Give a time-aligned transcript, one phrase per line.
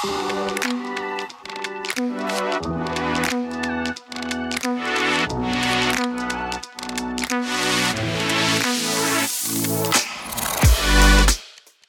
[0.00, 0.47] Thank you.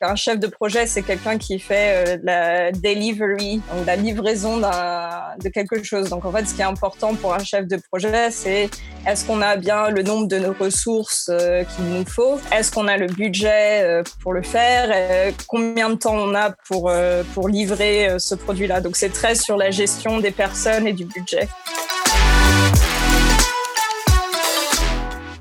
[0.01, 5.49] Un chef de projet, c'est quelqu'un qui fait euh, la delivery, donc la livraison de
[5.49, 6.09] quelque chose.
[6.09, 8.69] Donc en fait, ce qui est important pour un chef de projet, c'est
[9.05, 12.39] est-ce qu'on a bien le nombre de nos ressources euh, qu'il nous faut?
[12.53, 15.33] Est-ce qu'on a le budget euh, pour le faire?
[15.47, 16.89] Combien de temps on a pour,
[17.33, 18.79] pour livrer ce produit-là?
[18.79, 21.49] Donc c'est très sur la gestion des personnes et du budget.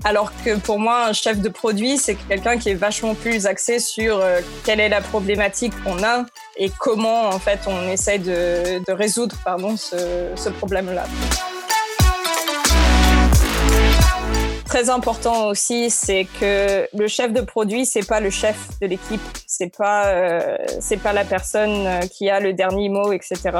[0.08, 3.78] Alors que pour moi, un chef de produit, c'est quelqu'un qui est vachement plus axé
[3.78, 6.24] sur euh, quelle est la problématique qu'on a
[6.56, 11.04] et comment en fait on essaie de, résoudre pardon, ce, problème-là.
[14.64, 19.20] Très important aussi, c'est que le chef de produit, c'est pas le chef de l'équipe,
[19.46, 23.50] c'est pas euh, c'est pas la personne euh, qui a le dernier mot, etc.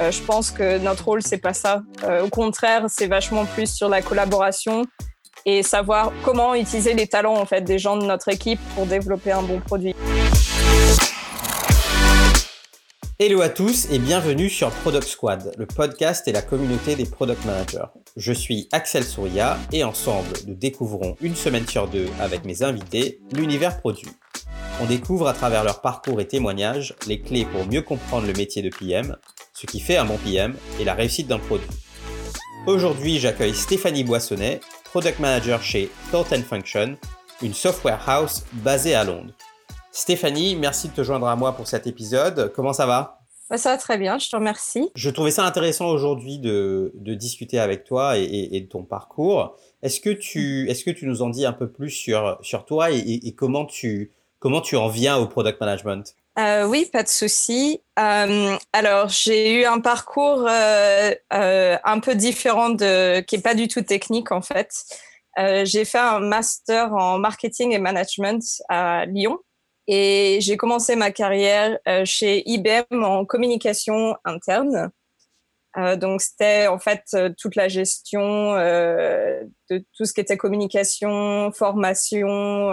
[0.00, 1.82] Euh, je pense que notre rôle, c'est pas ça.
[2.04, 4.84] Euh, au contraire, c'est vachement plus sur la collaboration
[5.44, 9.32] et savoir comment utiliser les talents en fait des gens de notre équipe pour développer
[9.32, 9.94] un bon produit.
[13.20, 17.44] Hello à tous et bienvenue sur Product Squad, le podcast et la communauté des product
[17.44, 17.88] managers.
[18.16, 23.20] Je suis Axel Souria et ensemble, nous découvrons une semaine sur deux avec mes invités
[23.32, 24.12] l'univers produit.
[24.80, 28.62] On découvre à travers leur parcours et témoignages les clés pour mieux comprendre le métier
[28.62, 29.16] de PM,
[29.58, 31.66] ce qui fait un bon PM et la réussite d'un produit.
[32.68, 36.96] Aujourd'hui, j'accueille Stéphanie Boissonnet, Product Manager chez Thought Function,
[37.42, 39.32] une software house basée à Londres.
[39.90, 42.52] Stéphanie, merci de te joindre à moi pour cet épisode.
[42.54, 43.18] Comment ça va?
[43.56, 44.90] Ça va très bien, je te remercie.
[44.94, 49.56] Je trouvais ça intéressant aujourd'hui de, discuter avec toi et, de ton parcours.
[49.82, 52.92] Est-ce que, tu, est que tu nous en dis un peu plus sur, sur toi
[52.92, 56.14] et, comment, tu, comment tu en viens au product management?
[56.38, 57.82] Euh, oui, pas de souci.
[57.98, 63.66] Euh, alors, j'ai eu un parcours euh, un peu différent de, qui est pas du
[63.66, 64.70] tout technique en fait.
[65.64, 69.38] j'ai fait un master en marketing et management à Lyon
[69.86, 74.90] et j'ai commencé ma carrière chez IBM en communication interne.
[75.78, 80.36] Euh, donc c'était en fait euh, toute la gestion euh, de tout ce qui était
[80.36, 82.72] communication, formation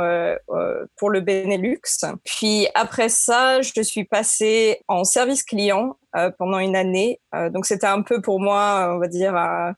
[0.98, 1.82] pour le Benelux.
[2.24, 5.98] Puis après ça, je suis passée en service client
[6.38, 7.20] pendant une année.
[7.52, 9.76] donc c'était un peu pour moi, on va dire, un,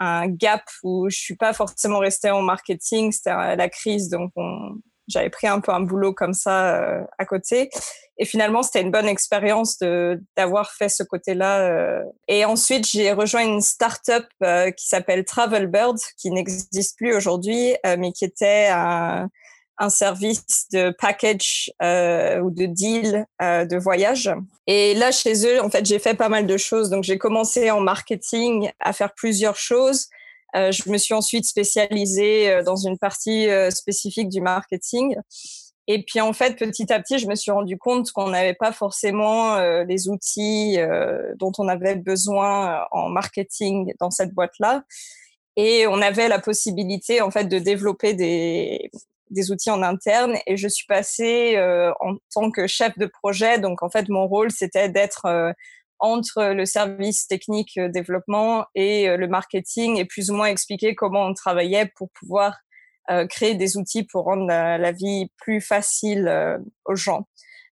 [0.00, 3.12] un gap où je suis pas forcément restée en marketing.
[3.12, 7.24] C'était la crise, donc on, j'avais pris un peu un boulot comme ça euh, à
[7.24, 7.70] côté.
[8.18, 9.78] Et finalement, c'était une bonne expérience
[10.36, 11.60] d'avoir fait ce côté-là.
[11.60, 12.02] Euh.
[12.26, 18.12] Et ensuite, j'ai rejoint une start-up euh, qui s'appelle Travelbird, qui n'existe plus aujourd'hui, mais
[18.12, 19.28] qui était un,
[19.78, 24.30] un service de package ou de deal de voyage.
[24.66, 26.90] Et là, chez eux, en fait, j'ai fait pas mal de choses.
[26.90, 30.08] Donc, j'ai commencé en marketing à faire plusieurs choses.
[30.56, 35.16] Euh, je me suis ensuite spécialisée euh, dans une partie euh, spécifique du marketing.
[35.86, 38.72] Et puis en fait, petit à petit, je me suis rendu compte qu'on n'avait pas
[38.72, 40.76] forcément les outils
[41.38, 44.82] dont on avait besoin en marketing dans cette boîte-là.
[45.56, 48.90] Et on avait la possibilité en fait de développer des,
[49.30, 50.36] des outils en interne.
[50.46, 51.58] Et je suis passée
[52.00, 53.58] en tant que chef de projet.
[53.58, 55.54] Donc en fait, mon rôle, c'était d'être
[56.00, 60.94] entre le service technique euh, développement et euh, le marketing et plus ou moins expliquer
[60.94, 62.56] comment on travaillait pour pouvoir
[63.10, 66.30] euh, créer des outils pour rendre la, vie plus facile
[66.84, 67.26] aux gens.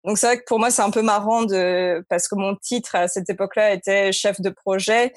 [0.05, 2.95] Donc c'est vrai que pour moi c'est un peu marrant de parce que mon titre
[2.95, 5.13] à cette époque-là était chef de projet,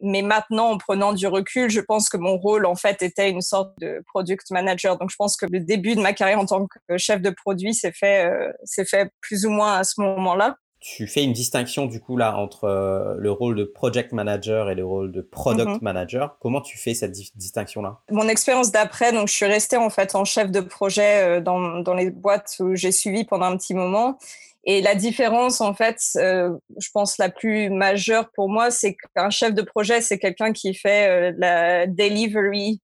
[0.00, 3.40] mais maintenant en prenant du recul, je pense que mon rôle en fait était une
[3.40, 4.98] sorte de product manager.
[4.98, 7.74] Donc je pense que le début de ma carrière en tant que chef de produit
[7.74, 8.30] s'est fait
[8.64, 10.56] s'est fait plus ou moins à ce moment-là
[10.86, 14.76] tu fais une distinction du coup là entre euh, le rôle de project manager et
[14.76, 15.78] le rôle de product mhm.
[15.82, 16.36] manager.
[16.38, 20.14] Comment tu fais cette distinction là Mon expérience d'après, donc je suis restée en fait
[20.14, 23.74] en chef de projet euh, dans, dans les boîtes où j'ai suivi pendant un petit
[23.74, 24.16] moment.
[24.62, 29.30] Et la différence, en fait, euh, je pense la plus majeure pour moi, c'est qu'un
[29.30, 32.80] chef de projet, c'est quelqu'un qui fait la delivery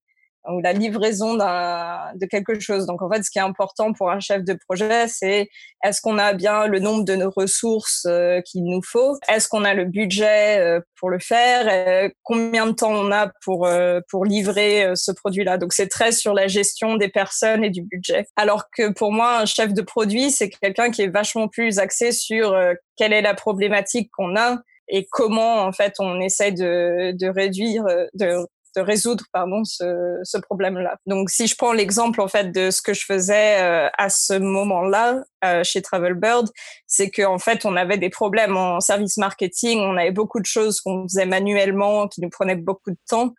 [0.49, 2.87] ou la livraison de quelque chose.
[2.87, 5.49] Donc en fait, ce qui est important pour un chef de projet, c'est
[5.85, 9.17] est-ce qu'on a bien le nombre de nos ressources euh, qu'il nous faut?
[9.29, 11.67] Est-ce qu'on a le budget euh, pour le faire?
[11.71, 13.69] Euh, Combien de temps on a pour
[14.09, 15.59] pour livrer ce produit-là?
[15.59, 18.27] Donc c'est très sur la gestion des personnes et du budget.
[18.37, 22.12] Alors que pour moi, un chef de produit, c'est quelqu'un qui est vachement plus axé
[22.12, 22.56] sur
[22.97, 27.85] quelle est la problématique qu'on a et comment en fait on essaie de, de réduire
[28.15, 28.47] de
[28.77, 30.97] de résoudre pardon ce, ce problème-là.
[31.07, 34.35] Donc si je prends l'exemple en fait de ce que je faisais euh, à ce
[34.35, 36.49] moment-là euh, chez Travelbird,
[36.87, 40.47] c'est que en fait on avait des problèmes en service marketing, on avait beaucoup de
[40.47, 43.35] choses qu'on faisait manuellement qui nous prenaient beaucoup de temps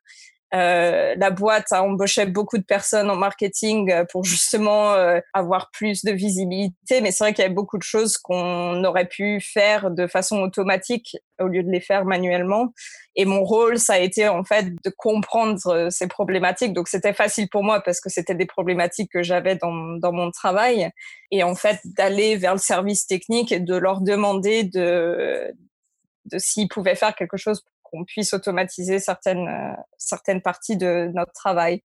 [0.53, 5.71] euh, la boîte a embauché beaucoup de personnes en marketing euh, pour justement euh, avoir
[5.71, 9.41] plus de visibilité, mais c'est vrai qu'il y avait beaucoup de choses qu'on aurait pu
[9.41, 12.71] faire de façon automatique au lieu de les faire manuellement.
[13.15, 16.73] Et mon rôle, ça a été en fait de comprendre ces problématiques.
[16.73, 20.29] Donc c'était facile pour moi parce que c'était des problématiques que j'avais dans, dans mon
[20.29, 20.91] travail.
[21.31, 25.51] Et en fait, d'aller vers le service technique et de leur demander de,
[26.25, 31.33] de s'ils pouvaient faire quelque chose qu'on puisse automatiser certaines, euh, certaines parties de notre
[31.33, 31.81] travail.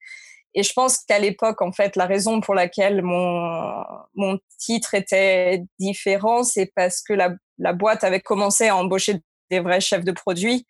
[0.55, 3.85] Et je pense qu'à l'époque, en fait, la raison pour laquelle mon,
[4.15, 9.21] mon titre était différent, c'est parce que la, la boîte avait commencé à embaucher
[9.51, 10.67] des vrais chefs de produits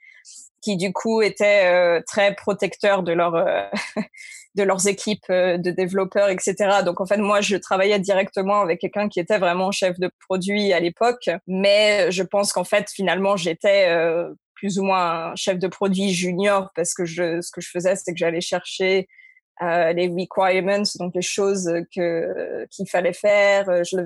[0.60, 3.62] qui, du coup, étaient euh, très protecteurs de, leur, euh,
[4.56, 6.82] de leurs équipes de développeurs, etc.
[6.84, 10.72] Donc, en fait, moi, je travaillais directement avec quelqu'un qui était vraiment chef de produit
[10.72, 11.30] à l'époque.
[11.46, 13.88] Mais je pense qu'en fait, finalement, j'étais
[14.58, 18.12] plus ou moins chef de produit junior parce que je, ce que je faisais, c'est
[18.12, 19.08] que j'allais chercher
[19.62, 23.68] euh, les requirements, donc les choses que qu'il fallait faire.
[23.68, 23.96] Euh, je,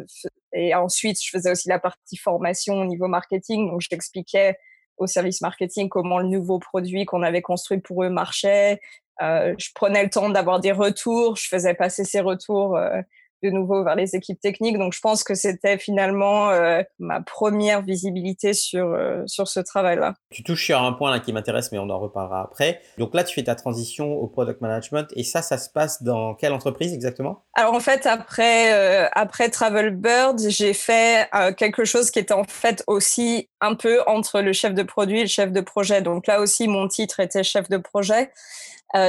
[0.53, 4.57] et ensuite, je faisais aussi la partie formation au niveau marketing, donc j'expliquais
[4.99, 8.81] au service marketing comment le nouveau produit qu'on avait construit pour eux marchait.
[9.23, 13.01] Euh, je prenais le temps d'avoir des retours, je faisais passer ces retours euh,
[13.43, 14.79] de nouveau vers les équipes techniques.
[14.79, 20.15] Donc, je pense que c'était finalement euh, ma première visibilité sur, euh, sur ce travail-là.
[20.31, 22.81] Tu touches sur un point là qui m'intéresse, mais on en reparlera après.
[22.99, 26.35] Donc là, tu fais ta transition au product management et ça, ça se passe dans
[26.35, 27.45] quelle entreprise exactement?
[27.55, 32.85] Alors en fait, après, euh, après Travelbird, j'ai fait quelque chose qui était en fait
[32.87, 36.03] aussi un peu entre le chef de produit et le chef de projet.
[36.03, 38.31] Donc là aussi, mon titre était chef de projet.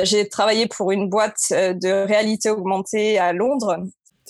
[0.04, 3.84] j'ai travaillé pour une boîte de réalité augmentée à Londres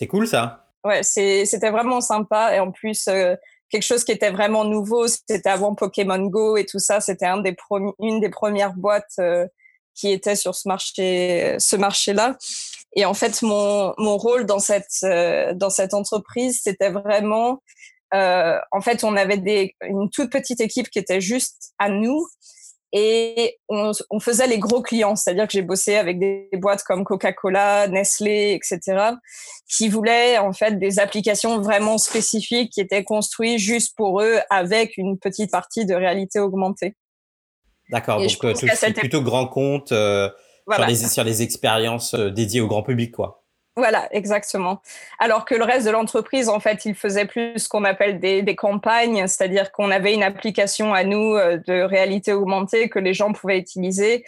[0.03, 0.65] c'est cool ça.
[0.83, 2.53] Ouais, c'était vraiment sympa.
[2.53, 3.35] Et en plus, euh,
[3.69, 6.99] quelque chose qui était vraiment nouveau, c'était avant Pokémon Go et tout ça.
[6.99, 9.47] C'était une des premières boîtes euh,
[9.95, 12.37] qui était sur ce marché, ce marché-là.
[12.97, 17.63] Et en fait, mon, rôle dans cette, euh, dans cette entreprise, c'était vraiment,
[18.11, 22.27] en fait, on avait une toute petite équipe qui était juste à nous
[22.95, 27.03] et on, on, faisait les gros clients, c'est-à-dire que j'ai bossé avec des, boîtes comme
[27.03, 29.13] Coca-Cola, Nestlé, etc.,
[29.67, 34.95] qui voulaient en fait des applications vraiment spécifiques qui étaient construites juste pour eux avec
[34.97, 36.95] une petite partie de réalité augmentée.
[37.89, 40.29] D'accord, donc euh, c'est plutôt grand compte euh,
[40.71, 43.42] sur, les, sur les expériences euh, dédiées au grand public, quoi.
[43.75, 44.81] Voilà, exactement.
[45.17, 48.43] Alors que le reste de l'entreprise, en fait, il faisait plus ce qu'on appelle des,
[48.43, 53.15] des campagnes, c'est-à-dire qu'on avait une application à nous euh, de réalité augmentée que les
[53.15, 54.25] gens pouvaient utiliser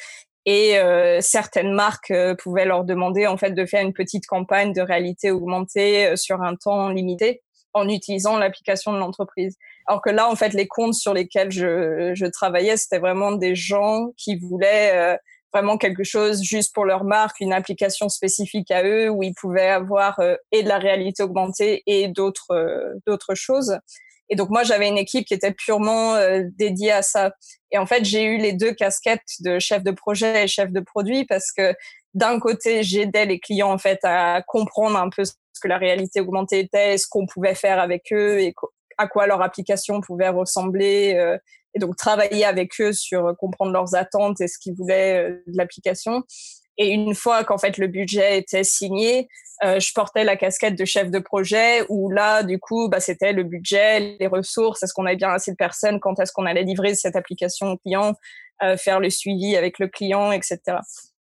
[0.47, 4.73] et euh, certaines marques euh, pouvaient leur demander en fait de faire une petite campagne
[4.73, 7.43] de réalité augmentée sur un temps limité
[7.73, 9.57] en utilisant l'application de l'entreprise.
[9.85, 13.53] Alors que là, en fait, les comptes sur lesquels je, je travaillais, c'était vraiment des
[13.53, 15.17] gens qui voulaient
[15.55, 19.69] vraiment quelque chose juste pour leur marque, une application spécifique à eux où ils pouvaient
[19.69, 23.79] avoir euh, et de la réalité augmentée et d'autres euh, d'autres choses.
[24.29, 27.31] Et donc moi j'avais une équipe qui était purement euh, dédiée à ça.
[27.71, 30.81] Et en fait j'ai eu les deux casquettes de chef de projet et chef de
[30.81, 31.73] produit parce que
[32.13, 35.31] d'un côté j'aidais les clients en fait à comprendre un peu ce
[35.61, 38.53] que la réalité augmentée était, ce qu'on pouvait faire avec eux et
[38.97, 41.37] à quoi leur application pouvait ressembler,
[41.75, 45.43] et donc travailler avec eux sur euh, comprendre leurs attentes et ce qu'ils voulaient euh,
[45.45, 46.23] de l'application.
[46.77, 49.27] Et une fois qu'en fait le budget était signé,
[49.63, 53.31] euh, je portais la casquette de chef de projet où là, du coup, bah, c'était
[53.31, 56.63] le budget, les ressources, est-ce qu'on avait bien assez de personnes, quand est-ce qu'on allait
[56.63, 58.13] livrer cette application au client,
[58.77, 60.77] faire le suivi avec le client, etc.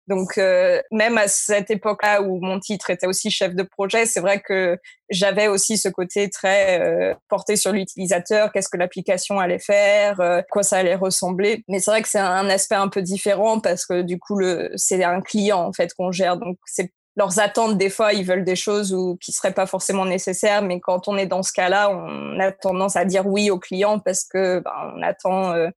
[0.07, 4.19] Donc euh, même à cette époque-là où mon titre était aussi chef de projet, c'est
[4.19, 4.77] vrai que
[5.09, 10.41] j'avais aussi ce côté très euh, porté sur l'utilisateur, qu'est-ce que l'application allait faire, euh,
[10.51, 11.63] quoi ça allait ressembler.
[11.67, 14.71] Mais c'est vrai que c'est un aspect un peu différent parce que du coup le
[14.75, 18.43] c'est un client en fait qu'on gère, donc c'est leurs attentes des fois ils veulent
[18.43, 21.89] des choses ou qui seraient pas forcément nécessaires, mais quand on est dans ce cas-là,
[21.89, 25.69] on a tendance à dire oui au client parce que ben, on attend euh,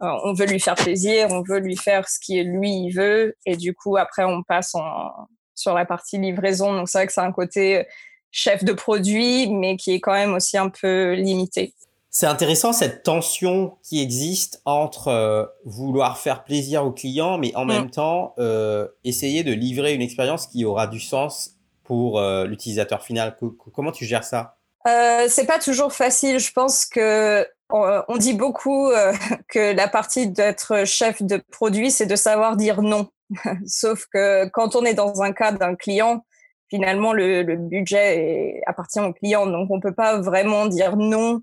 [0.00, 3.36] on veut lui faire plaisir, on veut lui faire ce qui est lui il veut,
[3.46, 5.10] et du coup après on passe en,
[5.54, 6.72] sur la partie livraison.
[6.72, 7.86] Donc c'est vrai que c'est un côté
[8.30, 11.74] chef de produit, mais qui est quand même aussi un peu limité.
[12.10, 17.64] C'est intéressant cette tension qui existe entre euh, vouloir faire plaisir au client, mais en
[17.64, 17.68] mm.
[17.68, 23.34] même temps euh, essayer de livrer une expérience qui aura du sens pour l'utilisateur final.
[23.72, 24.58] comment tu gères ça?
[24.86, 26.38] Euh, c'est pas toujours facile.
[26.38, 29.12] Je pense que on, dit beaucoup euh,
[29.48, 33.08] que la partie d'être chef de produit, c'est de savoir dire non.
[33.66, 36.24] Sauf que quand on est dans un cas d'un client,
[36.70, 39.46] finalement, le, le budget appartient au client.
[39.46, 41.42] Donc, on peut pas vraiment dire non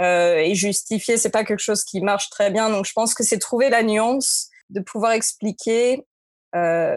[0.00, 1.16] euh, et justifier.
[1.16, 2.70] C'est pas quelque chose qui marche très bien.
[2.70, 6.06] Donc, je pense que c'est trouver la nuance de pouvoir expliquer.
[6.54, 6.96] Euh,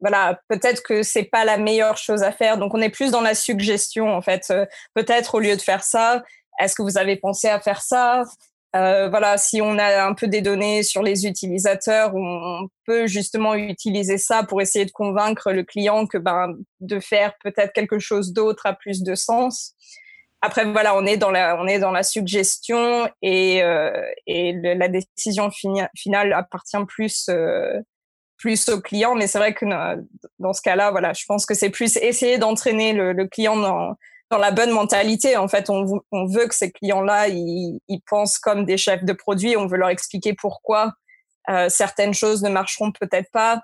[0.00, 2.58] voilà, peut-être que c'est pas la meilleure chose à faire.
[2.58, 4.46] Donc, on est plus dans la suggestion, en fait.
[4.50, 6.22] Euh, peut-être au lieu de faire ça,
[6.58, 8.24] est-ce que vous avez pensé à faire ça?
[8.74, 13.54] Euh, voilà, si on a un peu des données sur les utilisateurs, on peut justement
[13.54, 18.32] utiliser ça pour essayer de convaincre le client que ben, de faire peut-être quelque chose
[18.32, 19.74] d'autre a plus de sens.
[20.42, 23.90] Après, voilà, on est dans la, on est dans la suggestion et, euh,
[24.26, 27.80] et la décision finale appartient plus, euh,
[28.36, 29.14] plus au client.
[29.14, 29.64] Mais c'est vrai que
[30.38, 33.96] dans ce cas-là, voilà, je pense que c'est plus essayer d'entraîner le, le client dans,
[34.30, 35.36] dans la bonne mentalité.
[35.36, 39.56] En fait, on, veut que ces clients-là, ils, pensent comme des chefs de produits.
[39.56, 40.92] On veut leur expliquer pourquoi
[41.48, 43.62] euh, certaines choses ne marcheront peut-être pas.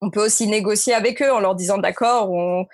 [0.00, 2.66] On peut aussi négocier avec eux en leur disant d'accord, on,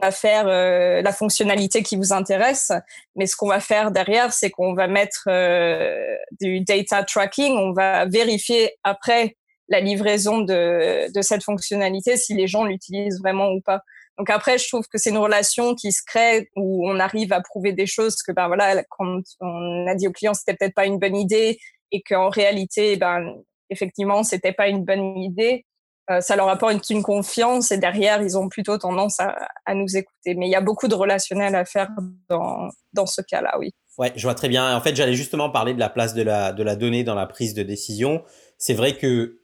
[0.00, 2.72] va faire euh, la fonctionnalité qui vous intéresse,
[3.16, 7.74] mais ce qu'on va faire derrière, c'est qu'on va mettre euh, du data tracking, on
[7.74, 9.36] va vérifier après
[9.68, 13.82] la livraison de cette fonctionnalité si les gens l'utilisent vraiment ou pas.
[14.18, 17.40] Donc après, je trouve que c'est une relation qui se crée où on arrive à
[17.40, 20.86] prouver des choses que ben voilà, quand on a dit au client c'était peut-être pas
[20.86, 21.58] une bonne idée
[21.90, 23.34] et qu'en réalité, ben
[23.70, 25.64] effectivement, c'était pas une bonne idée.
[26.10, 29.96] Euh, ça leur apporte une confiance et derrière, ils ont plutôt tendance à, à nous
[29.96, 30.34] écouter.
[30.34, 31.88] Mais il y a beaucoup de relationnel à faire
[32.28, 33.72] dans, dans ce cas-là, oui.
[33.96, 34.76] Ouais, je vois très bien.
[34.76, 37.26] En fait, j'allais justement parler de la place de la, de la donnée dans la
[37.26, 38.22] prise de décision.
[38.58, 39.40] C'est vrai que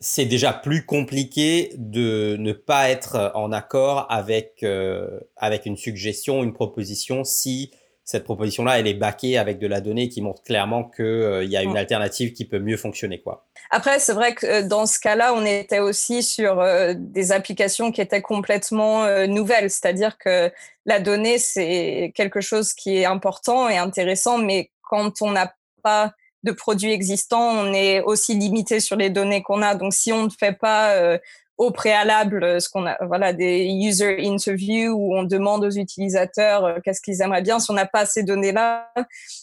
[0.00, 6.42] c'est déjà plus compliqué de ne pas être en accord avec euh, avec une suggestion,
[6.42, 7.70] une proposition si
[8.06, 11.56] cette proposition-là, elle est baquée avec de la donnée qui montre clairement qu'il euh, y
[11.56, 13.22] a une alternative qui peut mieux fonctionner.
[13.22, 13.46] Quoi.
[13.70, 16.62] Après, c'est vrai que euh, dans ce cas-là, on était aussi sur
[16.98, 19.70] des applications qui étaient complètement nouvelles.
[19.70, 20.52] C'est-à-dire que
[20.84, 26.12] la donnée, c'est quelque chose qui est important et intéressant, mais quand on n'a pas
[26.44, 29.74] de produits existants, on est aussi limité sur les données qu'on a.
[29.74, 31.18] Donc, si on ne fait pas euh,
[31.56, 36.64] au préalable euh, ce qu'on a, voilà, des user interviews où on demande aux utilisateurs
[36.66, 38.92] euh, qu'est-ce qu'ils aimeraient bien, si on n'a pas ces données-là,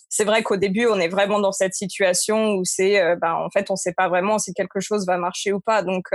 [0.09, 3.71] c'est vrai qu'au début, on est vraiment dans cette situation où c'est, ben, en fait,
[3.71, 5.81] on ne sait pas vraiment si quelque chose va marcher ou pas.
[5.81, 6.05] Donc,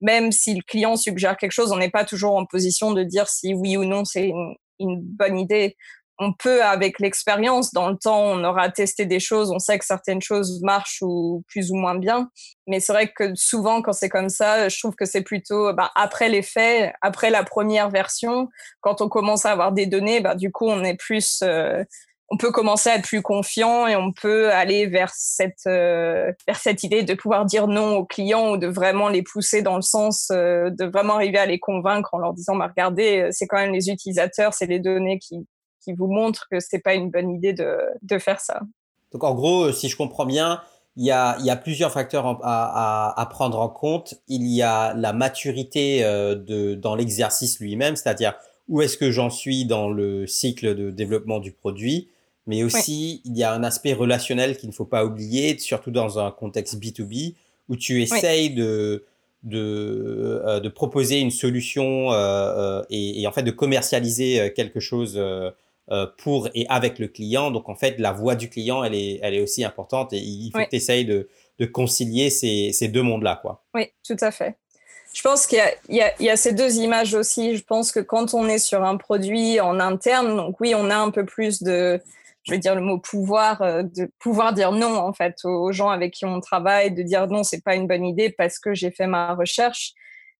[0.00, 3.28] même si le client suggère quelque chose, on n'est pas toujours en position de dire
[3.28, 4.32] si oui ou non c'est
[4.80, 5.76] une bonne idée
[6.18, 9.84] on peut, avec l'expérience, dans le temps, on aura testé des choses, on sait que
[9.84, 12.30] certaines choses marchent ou plus ou moins bien.
[12.66, 15.90] Mais c'est vrai que souvent, quand c'est comme ça, je trouve que c'est plutôt bah,
[15.96, 18.48] après les faits, après la première version,
[18.80, 21.82] quand on commence à avoir des données, bah, du coup, on est plus, euh,
[22.30, 26.56] on peut commencer à être plus confiant et on peut aller vers cette, euh, vers
[26.56, 29.82] cette idée de pouvoir dire non aux clients ou de vraiment les pousser dans le
[29.82, 33.58] sens euh, de vraiment arriver à les convaincre en leur disant, bah, regardez, c'est quand
[33.58, 35.46] même les utilisateurs, c'est les données qui,
[35.84, 38.60] qui vous montre que c'est pas une bonne idée de, de, faire ça.
[39.12, 40.60] Donc en gros, si je comprends bien,
[40.96, 44.14] il y a, il y a plusieurs facteurs à, à, à, prendre en compte.
[44.28, 48.34] Il y a la maturité euh, de, dans l'exercice lui-même, c'est-à-dire
[48.68, 52.08] où est-ce que j'en suis dans le cycle de développement du produit,
[52.46, 56.18] mais aussi il y a un aspect relationnel qu'il ne faut pas oublier, surtout dans
[56.18, 57.34] un contexte B2B
[57.68, 59.04] où tu essayes de
[59.44, 64.48] de, euh, de proposer une solution euh, euh et, et, en fait de commercialiser euh,
[64.48, 65.50] quelque chose euh,
[66.18, 67.50] pour et avec le client.
[67.50, 70.50] Donc en fait, la voix du client, elle est, elle est aussi importante et il
[70.52, 73.38] faut que tu essayes de, de, concilier ces, ces deux mondes-là.
[73.42, 73.64] quoi.
[73.74, 74.56] Oui, tout à fait.
[75.12, 77.56] Je pense qu'il y, y, y, a ces deux images aussi.
[77.56, 80.96] Je pense que quand on est sur un produit en interne, donc oui, on a
[80.96, 82.00] un peu plus de,
[82.44, 85.88] je vais dire le mot pouvoir, euh, de pouvoir dire non en fait aux gens
[85.88, 88.90] avec qui on travaille, de dire non, c'est pas une bonne idée parce que j'ai
[88.90, 89.92] fait ma recherche.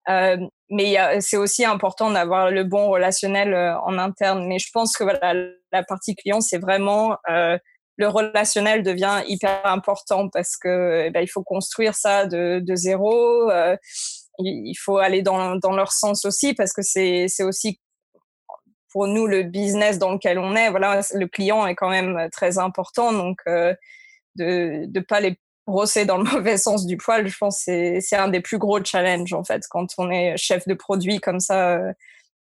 [0.09, 0.37] Euh,
[0.75, 4.47] mais c'est aussi important d'avoir le bon relationnel euh, en interne.
[4.49, 7.57] Mais je pense que la partie client, c'est vraiment euh,
[7.97, 13.51] le relationnel devient hyper important parce que eh ben, il faut construire ça de, zéro.
[13.53, 13.77] Euh,
[14.41, 17.81] il faut aller dans, leur sens aussi parce que c'est aussi
[18.93, 20.71] pour nous le business dans lequel on est.
[20.71, 23.77] Voilà, le client est quand même très important, donc de
[24.87, 28.29] de pas les brosser dans le mauvais sens du poil, je pense que c'est un
[28.29, 31.93] des plus gros challenges en fait quand on est chef de produit comme ça euh,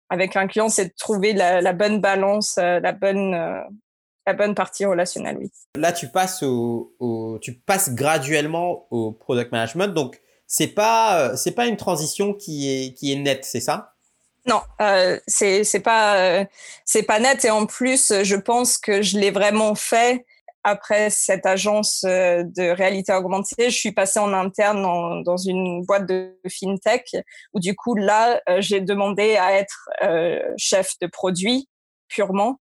[0.09, 3.61] avec un client, c'est de trouver la, la bonne balance, euh, la bonne euh,
[4.29, 5.51] la bonne partie relationnelle, oui.
[5.77, 11.53] Là, tu passes au, au, tu passes graduellement au product management, donc c'est pas c'est
[11.53, 13.95] pas une transition qui est qui est nette, c'est ça?
[14.47, 16.45] Non, euh, c'est c'est pas
[16.85, 20.25] c'est pas net et en plus, je pense que je l'ai vraiment fait
[20.69, 24.83] après cette agence de réalité augmentée, je suis passée en interne
[25.23, 27.17] dans une boîte de fintech
[27.55, 29.89] où du coup là, j'ai demandé à être
[30.57, 31.69] chef de produit
[32.09, 32.59] purement.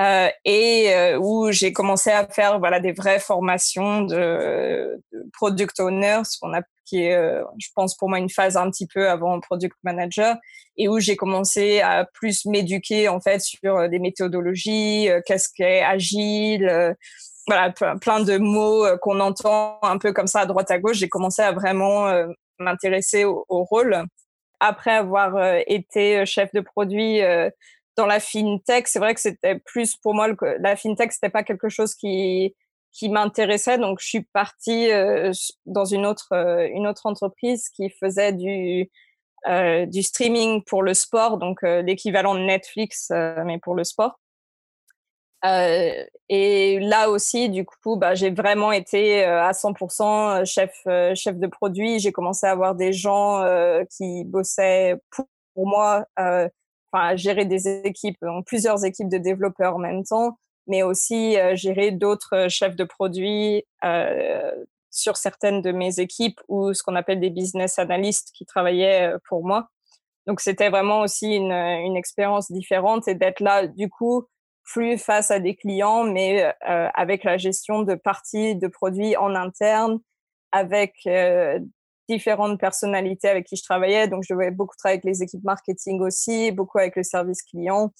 [0.00, 5.00] Euh, et euh, où j'ai commencé à faire voilà des vraies formations de,
[5.34, 8.70] product owner, ce qu'on a qui est, euh, je pense pour moi une phase un
[8.70, 10.36] petit peu avant product manager,
[10.78, 16.96] et où j'ai commencé à plus m'éduquer en fait sur des méthodologies, qu'est-ce qu'est agile,
[17.46, 20.96] voilà plein de mots qu'on entend un peu comme ça à droite à gauche.
[20.96, 22.10] J'ai commencé à vraiment
[22.58, 24.04] m'intéresser au, rôle.
[24.60, 27.20] Après avoir été chef de produit
[27.96, 30.28] dans la fintech, c'est vrai que c'était plus pour moi
[30.60, 32.54] la fintech, c'était pas quelque chose qui
[32.92, 33.78] qui m'intéressait.
[33.78, 35.32] Donc, je suis partie euh,
[35.66, 38.90] dans une autre euh, une autre entreprise qui faisait du
[39.48, 44.20] euh, du streaming pour le sport, donc l'équivalent de Netflix mais pour le sport.
[45.44, 50.72] Et là aussi, du coup, bah, j'ai vraiment été à 100% chef
[51.14, 51.98] chef de produit.
[51.98, 53.44] J'ai commencé à avoir des gens
[53.90, 55.26] qui bossaient pour,
[55.66, 56.06] moi
[56.92, 61.56] enfin, gérer des équipes, donc plusieurs équipes de développeurs en même temps, mais aussi euh,
[61.56, 64.52] gérer d'autres euh, chefs de produits euh,
[64.90, 69.44] sur certaines de mes équipes ou ce qu'on appelle des business analysts qui travaillaient pour
[69.44, 69.68] moi.
[70.26, 74.26] Donc c'était vraiment aussi une, une expérience différente et d'être là du coup
[74.64, 79.34] plus face à des clients, mais euh, avec la gestion de parties de produits en
[79.34, 80.00] interne,
[80.52, 81.58] avec euh,
[82.08, 84.08] différentes personnalités avec qui je travaillais.
[84.08, 87.92] Donc, je devais beaucoup travailler avec les équipes marketing aussi, beaucoup avec le service client.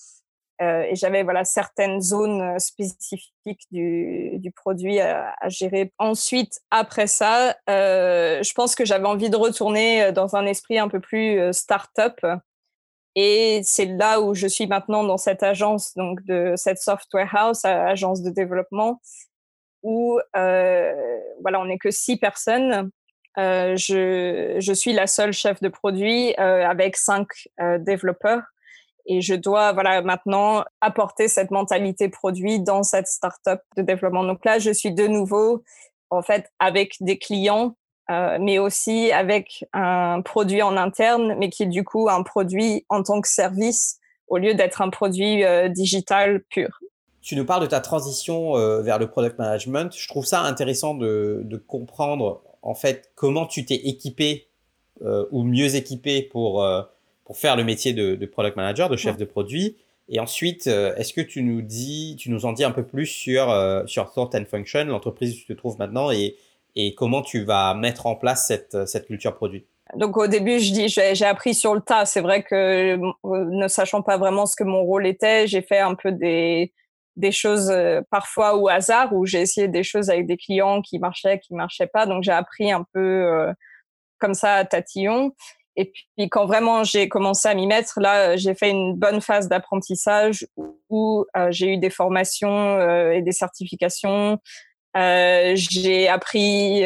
[0.60, 5.92] Euh, et j'avais voilà certaines zones spécifiques du, du produit à, gérer.
[5.98, 11.00] Ensuite, après ça, je pense que j'avais envie de retourner dans un esprit un peu
[11.00, 12.20] plus start-up.
[13.14, 17.64] Et c'est là où je suis maintenant dans cette agence, donc de cette software house,
[17.64, 19.00] agence de développement,
[19.82, 20.92] où euh,
[21.42, 22.90] voilà, on n'est que six personnes
[23.38, 27.28] euh, je, je, suis la seule chef de produit euh, avec cinq
[27.60, 28.42] euh, développeurs
[29.06, 34.24] et je dois voilà maintenant apporter cette mentalité produit dans cette startup de développement.
[34.24, 35.64] Donc là, je suis de nouveau
[36.10, 37.74] en fait avec des clients,
[38.12, 42.84] euh, mais aussi avec un produit en interne, mais qui est du coup un produit
[42.88, 43.98] en tant que service
[44.28, 46.80] au lieu d'être un produit euh, digital pur.
[47.22, 49.96] Tu nous parles de ta transition euh, vers le product management.
[49.96, 54.48] Je trouve ça intéressant de, de comprendre en fait, comment tu t'es équipé
[55.32, 56.64] ou mieux équipé pour,
[57.24, 59.76] pour faire le métier de, de, product manager, de chef de produit.
[60.08, 63.52] Et ensuite, est-ce que tu nous dis, tu nous en dis un peu plus sur,
[63.86, 66.36] sur Thought and Function, l'entreprise où tu te trouves maintenant, et,
[66.74, 69.66] et comment tu vas mettre en place cette, cette culture produit?
[69.96, 72.06] Donc au début, je dis, j'ai appris sur le tas.
[72.06, 75.94] C'est vrai que ne sachant pas vraiment ce que mon rôle était, j'ai fait un
[75.94, 76.72] peu des,
[77.16, 80.98] des choses euh, parfois au hasard où j'ai essayé des choses avec des clients qui
[80.98, 82.06] marchaient, qui marchaient pas.
[82.06, 83.52] Donc j'ai appris un peu euh,
[84.18, 85.32] comme ça à tatillon.
[85.76, 89.48] Et puis quand vraiment j'ai commencé à m'y mettre, là j'ai fait une bonne phase
[89.48, 90.46] d'apprentissage
[90.88, 94.38] où euh, j'ai eu des formations et des certifications.
[94.94, 96.84] J'ai appris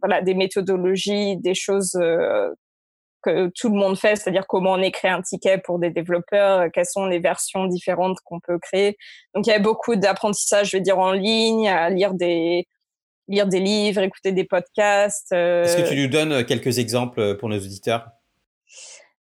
[0.00, 1.98] voilà des méthodologies, des choses
[3.22, 6.68] que tout le monde fait, c'est-à-dire comment on écrit un ticket pour des développeurs, euh,
[6.72, 8.96] quelles sont les versions différentes qu'on peut créer.
[9.34, 12.66] Donc il y a beaucoup d'apprentissage, je veux dire, en ligne, à lire des
[13.30, 15.32] lire des livres, écouter des podcasts.
[15.32, 15.64] Euh...
[15.64, 18.08] Est-ce que tu nous donnes quelques exemples pour nos auditeurs?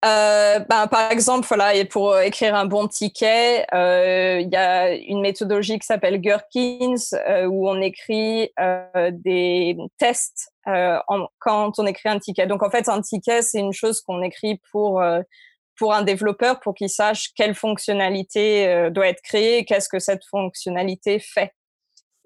[0.03, 4.93] Euh, ben, par exemple, voilà, et pour écrire un bon ticket, euh, il y a
[4.93, 11.79] une méthodologie qui s'appelle Gherkins euh, où on écrit euh, des tests euh, en, quand
[11.79, 12.45] on écrit un ticket.
[12.45, 15.21] Donc en fait, un ticket, c'est une chose qu'on écrit pour euh,
[15.77, 21.19] pour un développeur pour qu'il sache quelle fonctionnalité doit être créée qu'est-ce que cette fonctionnalité
[21.19, 21.53] fait.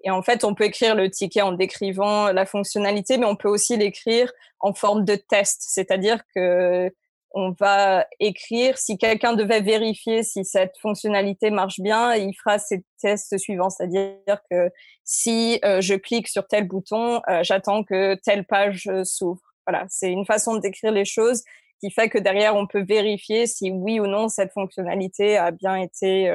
[0.04, 3.48] Et en fait, on peut écrire le ticket en décrivant la fonctionnalité, mais on peut
[3.48, 4.30] aussi l'écrire
[4.60, 6.92] en forme de test, c'est-à-dire que
[7.32, 12.84] on va écrire si quelqu'un devait vérifier si cette fonctionnalité marche bien, il fera ces
[13.00, 14.70] tests suivants, c'est-à-dire que
[15.04, 19.40] si euh, je clique sur tel bouton, euh, j'attends que telle page euh, s'ouvre.
[19.66, 21.42] Voilà, c'est une façon décrire les choses
[21.80, 25.76] qui fait que derrière on peut vérifier si oui ou non cette fonctionnalité a bien
[25.76, 26.30] été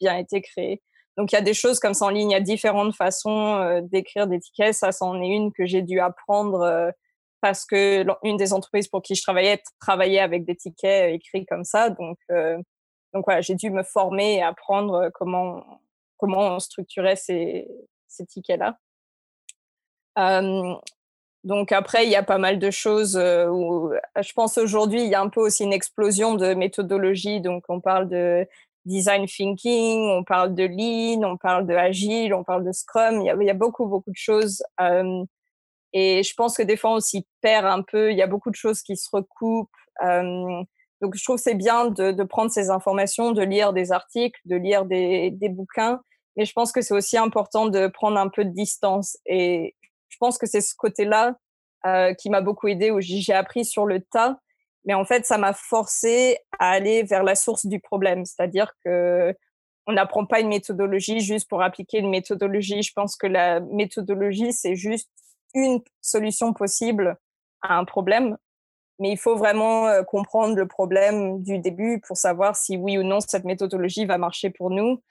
[0.00, 0.82] bien été créée.
[1.16, 3.80] Donc il y a des choses comme ça en ligne, il y a différentes façons
[3.84, 4.74] d'écrire des tickets.
[4.74, 6.92] Ça, c'en est une que j'ai dû apprendre
[7.40, 11.64] parce que une des entreprises pour qui je travaillais travaillait avec des tickets écrits comme
[11.64, 11.90] ça.
[11.90, 12.58] Donc, euh,
[13.14, 15.64] donc voilà, j'ai dû me former et apprendre comment
[16.16, 17.66] comment on structurait ces,
[18.08, 18.76] ces tickets-là.
[20.18, 20.74] Euh,
[21.44, 25.14] donc après, il y a pas mal de choses où je pense aujourd'hui, il y
[25.14, 27.40] a un peu aussi une explosion de méthodologies.
[27.40, 28.46] Donc on parle de
[28.84, 33.20] design thinking, on parle de lean, on parle de agile, on parle de scrum.
[33.20, 34.62] Il y a, beaucoup, beaucoup de choses.
[34.80, 35.24] Euh,
[35.92, 38.12] et je pense que des fois, on s'y perd un peu.
[38.12, 39.68] Il y a beaucoup de choses qui se recoupent.
[40.04, 40.62] Euh,
[41.00, 44.38] donc, je trouve que c'est bien de, de, prendre ces informations, de lire des articles,
[44.44, 46.00] de lire des, des bouquins.
[46.36, 49.16] Mais je pense que c'est aussi important de prendre un peu de distance.
[49.26, 49.74] Et
[50.08, 51.36] je pense que c'est ce côté-là
[51.86, 54.38] euh, qui m'a beaucoup aidé, où j'ai appris sur le tas.
[54.84, 58.24] Mais en fait, ça m'a forcé à aller vers la source du problème.
[58.24, 59.34] C'est-à-dire que
[59.86, 62.82] on n'apprend pas une méthodologie juste pour appliquer une méthodologie.
[62.82, 65.10] Je pense que la méthodologie, c'est juste
[65.54, 67.16] une solution possible
[67.62, 68.36] à un problème.
[68.98, 73.02] Mais il faut vraiment euh, comprendre le problème du début pour savoir si oui ou
[73.02, 75.02] non cette méthodologie va marcher pour nous.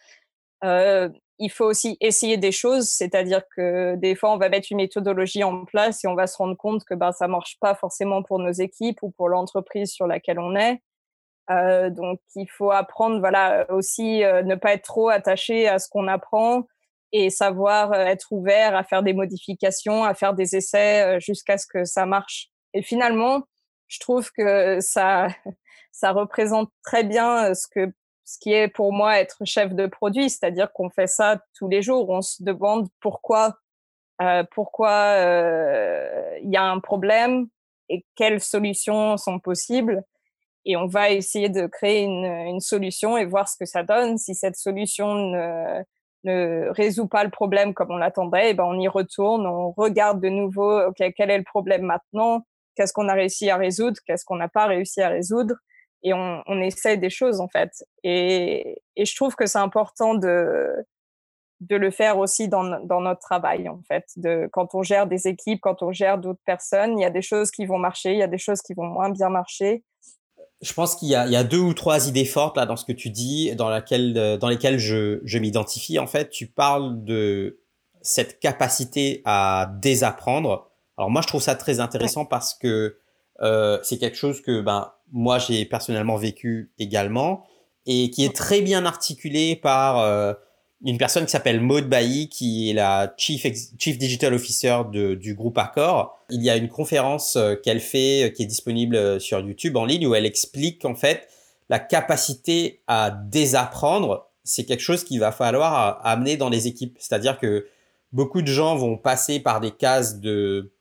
[0.64, 4.78] Euh, il faut aussi essayer des choses, c'est-à-dire que des fois, on va mettre une
[4.78, 8.22] méthodologie en place et on va se rendre compte que ben, ça marche pas forcément
[8.22, 10.82] pour nos équipes ou pour l'entreprise sur laquelle on est.
[11.50, 16.08] Euh, donc, il faut apprendre, voilà, aussi ne pas être trop attaché à ce qu'on
[16.08, 16.66] apprend
[17.12, 21.58] et savoir euh, être ouvert à faire des modifications, à faire des essais euh, jusqu'à
[21.58, 22.50] ce que ça marche.
[22.74, 23.44] Et finalement,
[23.88, 25.28] je trouve que ça,
[25.92, 27.92] ça représente très bien ce que
[28.30, 31.82] ce qui est pour moi être chef de produit, c'est-à-dire qu'on fait ça tous les
[31.82, 32.10] jours.
[32.10, 33.58] On se demande pourquoi,
[34.22, 37.48] euh, pourquoi euh, il y a un problème
[37.90, 40.04] et quelles solutions sont possibles.
[40.64, 44.20] Et on va essayer de créer une, une solution et voir ce que ça donne.
[44.20, 45.82] Si cette solution ne,
[46.24, 50.22] ne résout pas le problème comme on l'attendait, eh ben on y retourne, on regarde
[50.22, 54.26] de nouveau, ok, quel est le problème maintenant, qu'est-ce qu'on a réussi à résoudre, qu'est-ce
[54.26, 55.56] qu'on n'a pas réussi à résoudre,
[56.04, 57.72] et on, on essaye des choses en fait.
[58.04, 60.86] Et, et je trouve que c'est important de
[61.62, 64.06] de le faire aussi dans, dans notre travail en fait.
[64.16, 67.22] De quand on gère des équipes, quand on gère d'autres personnes, il y a des
[67.22, 69.84] choses qui vont marcher, il y a des choses qui vont moins bien marcher.
[70.62, 72.92] Je pense qu'il y, y, a deux ou trois idées fortes là dans ce que
[72.92, 76.00] tu dis, dans, laquelle, dans lesquelles je, je m'identifie.
[76.00, 77.60] En fait, tu parles de
[78.02, 80.70] cette capacité à désapprendre.
[80.98, 82.28] Alors moi, je trouve ça très intéressant ouais.
[82.30, 82.98] parce que
[83.42, 87.46] euh, c'est quelque chose que ben moi j'ai personnellement vécu également
[87.86, 90.34] et qui est très bien articulé par euh,
[90.86, 93.46] une personne qui s'appelle Maud Bailly qui est la chief
[93.78, 96.18] chief digital officer de, du groupe Accor.
[96.30, 99.86] Il y a une conférence euh, qu'elle fait euh, qui est disponible sur YouTube en
[99.86, 101.28] ligne où elle explique qu'en fait
[101.70, 106.98] la capacité à désapprendre c'est quelque chose qu'il va falloir amener dans les équipes.
[107.00, 107.68] C'est-à-dire que
[108.14, 110.72] beaucoup de gens vont passer par des cases de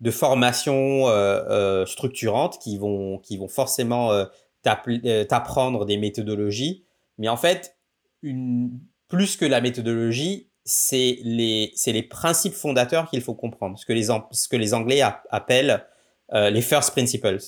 [0.00, 4.24] de formation euh, euh, structurantes qui vont, qui vont forcément euh,
[4.66, 6.84] euh, t'apprendre des méthodologies.
[7.18, 7.76] Mais en fait,
[8.22, 13.92] une, plus que la méthodologie, c'est les, les principes fondateurs qu'il faut comprendre, ce que
[13.92, 15.84] les, ce que les Anglais appellent
[16.34, 17.38] euh, les first principles.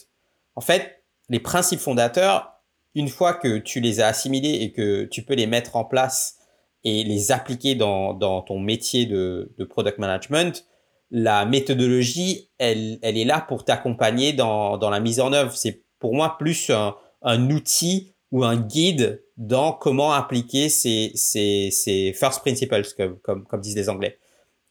[0.57, 2.55] En fait, les principes fondateurs,
[2.95, 6.39] une fois que tu les as assimilés et que tu peux les mettre en place
[6.83, 10.65] et les appliquer dans, dans ton métier de, de product management,
[11.11, 15.55] la méthodologie, elle, elle est là pour t'accompagner dans, dans la mise en œuvre.
[15.55, 21.71] C'est pour moi plus un, un, outil ou un guide dans comment appliquer ces, ces,
[21.71, 24.19] ces first principles, comme, comme, comme disent les Anglais.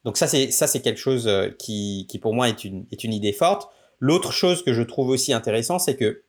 [0.06, 3.04] Donc ça, c'est ça, c'est quelque chose euh, qui, qui pour moi est une, est
[3.04, 3.70] une idée forte.
[4.00, 6.24] L'autre chose que je trouve aussi intéressant, c'est que,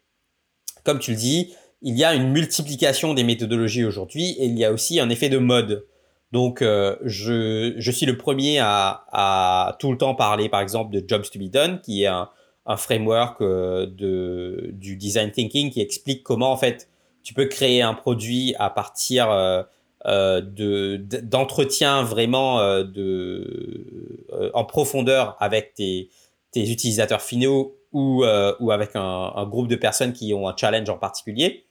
[0.85, 4.65] comme tu le dis, il y a une multiplication des méthodologies aujourd'hui et il y
[4.65, 5.87] a aussi un effet de mode.
[6.33, 10.93] Donc, euh, je, je, suis le premier à, à, tout le temps parler, par exemple,
[10.93, 12.29] de Jobs to be Done, qui est un,
[12.67, 16.89] un framework euh, de, du design thinking qui explique comment, en fait,
[17.31, 19.63] tu peux créer un produit à partir euh,
[20.05, 26.11] euh de d'entretien vraiment euh, de, euh, en profondeur avec tes,
[26.51, 30.91] tes utilisateurs finaux ou, ou avec un, un groupe de personnes qui ont un challenge
[30.91, 31.67] en particulier.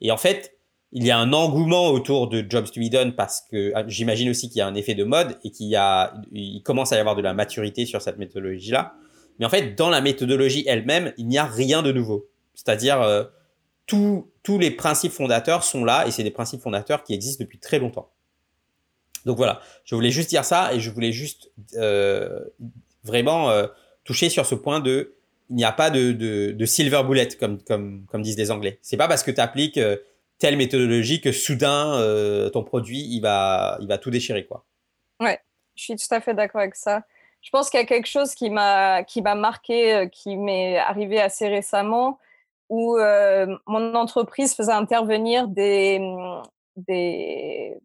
[0.00, 0.58] Et en fait,
[0.90, 4.30] il y a un engouement autour de Jobs to be done parce que ah, j'imagine
[4.30, 6.96] aussi qu'il y a un effet de mode et qu'il y a, il commence à
[6.96, 8.94] y avoir de la maturité sur cette méthodologie-là.
[9.38, 12.26] Mais en fait, dans la méthodologie elle-même, il n'y a rien de nouveau.
[12.54, 13.24] C'est-à-dire, euh,
[14.44, 17.80] tous, les principes fondateurs sont là et c'est des principes fondateurs qui existent depuis très
[17.80, 18.12] longtemps.
[19.24, 22.44] Donc voilà, je voulais juste dire ça et je voulais juste euh,
[23.04, 23.66] vraiment euh,
[24.04, 25.14] toucher sur ce point de,
[25.48, 28.78] il n'y a pas de, de, silver bullet comme, comme, disent les Anglais.
[28.82, 29.96] C'est pas parce que tu appliques euh,
[30.38, 31.92] telle méthodologie que soudain
[32.52, 34.66] ton produit il va il va tout déchirer quoi.
[35.20, 35.38] Ouais,
[35.74, 37.02] je suis tout à fait d'accord avec ça.
[37.40, 41.18] Je pense qu'il y a quelque chose qui m'a qui m'a marqué, qui m'est arrivé
[41.20, 42.18] assez récemment,
[42.68, 46.00] où euh, mon entreprise faisait intervenir des
[46.76, 47.76] des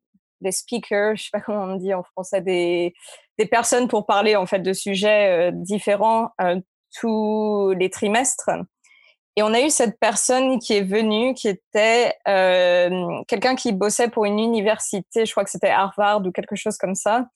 [0.41, 2.93] des speakers, je sais pas comment on dit en français, des
[3.37, 6.59] des personnes pour parler en fait de sujets euh, différents euh,
[6.99, 8.49] tous les trimestres.
[9.35, 12.13] Et on a eu cette personne qui est venue, qui était
[13.27, 16.95] quelqu'un qui bossait pour une université, je crois que c'était Harvard ou quelque chose comme
[16.95, 17.29] ça,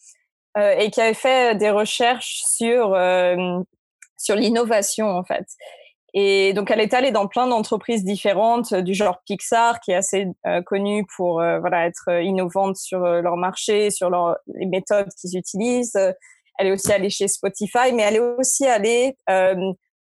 [0.57, 2.97] et qui avait fait des recherches sur
[4.17, 5.45] sur l'innovation en fait.
[6.13, 10.27] Et donc elle est allée dans plein d'entreprises différentes, du genre Pixar, qui est assez
[10.65, 15.97] connu pour voilà être innovante sur leur marché, sur leur, les méthodes qu'ils utilisent.
[16.59, 19.15] Elle est aussi allée chez Spotify, mais elle est aussi allée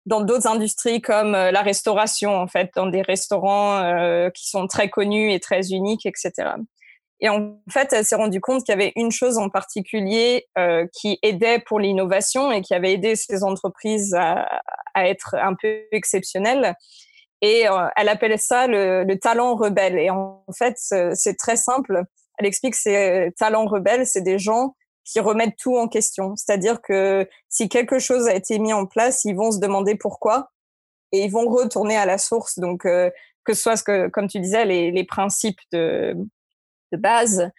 [0.05, 4.67] dans d'autres industries comme euh, la restauration, en fait, dans des restaurants euh, qui sont
[4.67, 6.31] très connus et très uniques, etc.
[7.21, 10.87] Et en fait, elle s'est rendue compte qu'il y avait une chose en particulier euh,
[10.91, 14.59] qui aidait pour l'innovation et qui avait aidé ces entreprises à,
[14.95, 16.75] être un peu exceptionnelles.
[17.41, 19.99] Et euh, elle appelait ça le, le, talent rebelle.
[19.99, 22.03] Et en fait, c'est très simple.
[22.39, 26.35] Elle explique que ces talents rebelles, c'est des gens qui remettent tout en question.
[26.35, 30.49] C'est-à-dire que si quelque chose a été mis en place, ils vont se demander pourquoi
[31.11, 32.57] et ils vont retourner à la source.
[32.57, 33.11] Donc, euh,
[33.43, 36.15] que ce soit, ce que, comme tu disais, les principes de,
[36.91, 37.49] de base.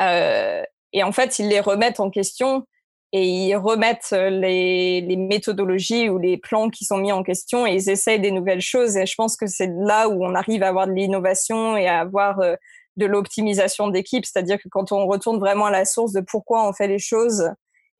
[0.00, 2.66] Euh, et en fait, ils les remettent en question
[3.12, 7.74] et ils remettent les, les, méthodologies ou les plans qui sont mis en question et
[7.74, 8.96] ils essayent des nouvelles choses.
[8.96, 12.00] Et je pense que c'est là où on arrive à avoir de l'innovation et à
[12.00, 12.54] avoir euh,
[12.96, 16.72] de l'optimisation d'équipe, c'est-à-dire que quand on retourne vraiment à la source de pourquoi on
[16.72, 17.50] fait les choses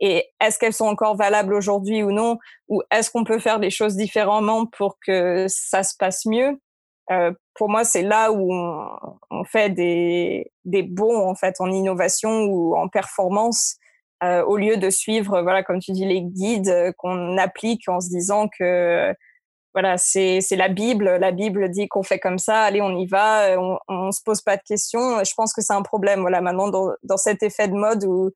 [0.02, 3.70] et est-ce qu'elles sont encore valables aujourd'hui ou non, ou est-ce qu'on peut faire les
[3.70, 6.58] choses différemment pour que ça se passe mieux,
[7.10, 12.44] euh, pour moi, c'est là où on, fait des, des bons en fait en innovation
[12.44, 13.76] ou en performance,
[14.22, 18.08] euh, au lieu de suivre, voilà, comme tu dis, les guides qu'on applique en se
[18.08, 19.14] disant que
[19.74, 21.16] voilà, c'est la Bible.
[21.16, 24.42] La Bible dit qu'on fait comme ça, allez, on y va, on, on se pose
[24.42, 25.24] pas de questions.
[25.24, 28.30] Je pense que c'est un problème, voilà, maintenant dans, dans cet effet de mode où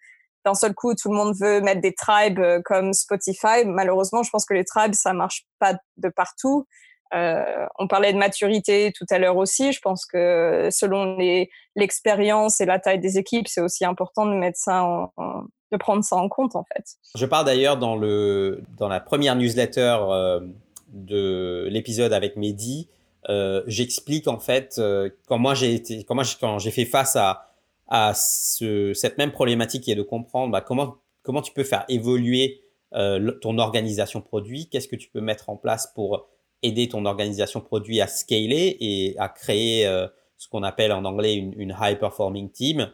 [0.46, 3.64] d'un seul coup tout le monde veut mettre des tribes euh, comme Spotify.
[3.66, 6.66] Malheureusement, je pense que les tribes ça marche pas de partout.
[7.14, 9.72] Euh, on parlait de maturité tout à l'heure aussi.
[9.72, 11.16] Je pense que selon
[11.76, 16.64] l'expérience et la taille des équipes, c'est aussi important de prendre ça en compte en
[16.64, 16.84] fait.
[17.16, 17.96] Je parle d'ailleurs dans
[18.88, 19.98] la première newsletter.
[20.08, 20.40] Euh
[20.92, 22.88] de l'épisode avec Mehdi,
[23.28, 24.80] euh, j'explique en fait
[25.26, 27.48] quand j'ai fait face à,
[27.88, 32.62] à ce, cette même problématique qui est de comprendre bah, comment, tu peux faire évoluer
[33.42, 36.28] ton organisation produit, qu'est-ce que tu peux mettre en place pour
[36.62, 41.34] aider ton organisation produit à scaler et à créer euh, ce qu'on appelle en anglais
[41.34, 42.90] une, une high performing team.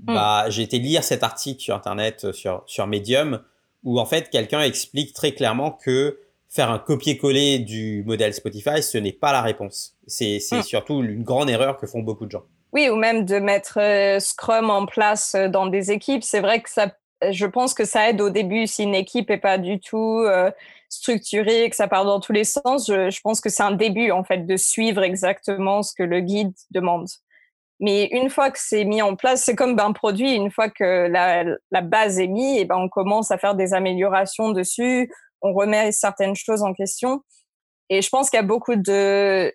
[0.00, 0.14] Hmm.
[0.14, 3.42] Bah, j'ai été lire cet article sur internet sur, sur Medium
[3.84, 6.18] où en fait quelqu'un explique très clairement que
[6.48, 9.96] faire un copier-coller du modèle Spotify, ce n'est pas la réponse.
[10.06, 10.62] C'est mm.
[10.62, 12.44] surtout une grande erreur que font beaucoup de gens.
[12.72, 16.22] Oui, ou même de mettre euh, Scrum en place euh, dans des équipes.
[16.22, 16.92] C'est vrai que ça,
[17.30, 20.50] je pense que ça aide au début si une équipe est pas du tout euh,
[20.88, 22.86] structurée, que ça part dans tous les sens.
[22.86, 26.52] Je, pense que c'est un début en fait de suivre exactement ce que le guide
[26.70, 27.08] demande.
[27.80, 30.34] Mais une fois que c'est mis en place, c'est comme un produit.
[30.34, 34.50] Une fois que la, base est mise, et ben on commence à faire des améliorations
[34.50, 35.10] dessus
[35.42, 37.22] on remet certaines choses en question.
[37.90, 39.54] Et je pense qu'il y a beaucoup de,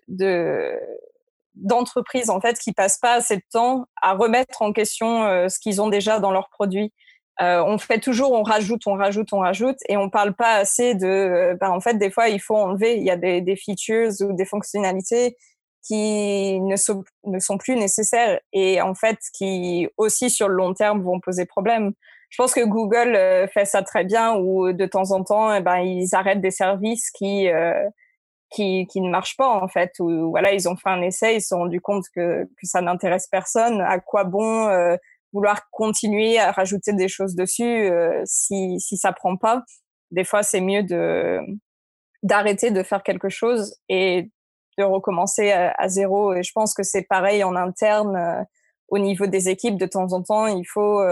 [1.54, 5.58] d'entreprises en fait qui passent pas assez de temps à remettre en question euh, ce
[5.58, 6.92] qu'ils ont déjà dans leurs produits.
[7.40, 10.94] Euh, on fait toujours, on rajoute, on rajoute, on rajoute, et on parle pas assez
[10.94, 11.06] de.
[11.06, 12.96] Euh, ben, en fait, des fois, il faut enlever.
[12.96, 15.36] Il y a des, des features ou des fonctionnalités
[15.82, 20.72] qui ne sont, ne sont plus nécessaires et en fait qui aussi sur le long
[20.72, 21.92] terme vont poser problème
[22.34, 25.60] je pense que Google euh, fait ça très bien où de temps en temps, eh
[25.60, 27.88] ben, ils arrêtent des services qui, euh,
[28.50, 29.92] qui, qui ne marchent pas en fait.
[30.00, 32.80] Ou voilà, ils ont fait un essai, ils se sont rendus compte que, que ça
[32.80, 33.80] n'intéresse personne.
[33.80, 34.96] À quoi bon euh,
[35.34, 37.90] vouloir continuer à rajouter des choses dessus
[38.24, 39.62] si, si ça prend pas
[40.10, 41.40] Des fois, c'est mieux de
[42.22, 44.30] d'arrêter de faire quelque chose et
[44.78, 46.32] de recommencer à, zéro.
[46.32, 48.46] Et je pense que c'est pareil en interne
[48.88, 49.76] au niveau des équipes.
[49.76, 51.02] De temps en temps, il faut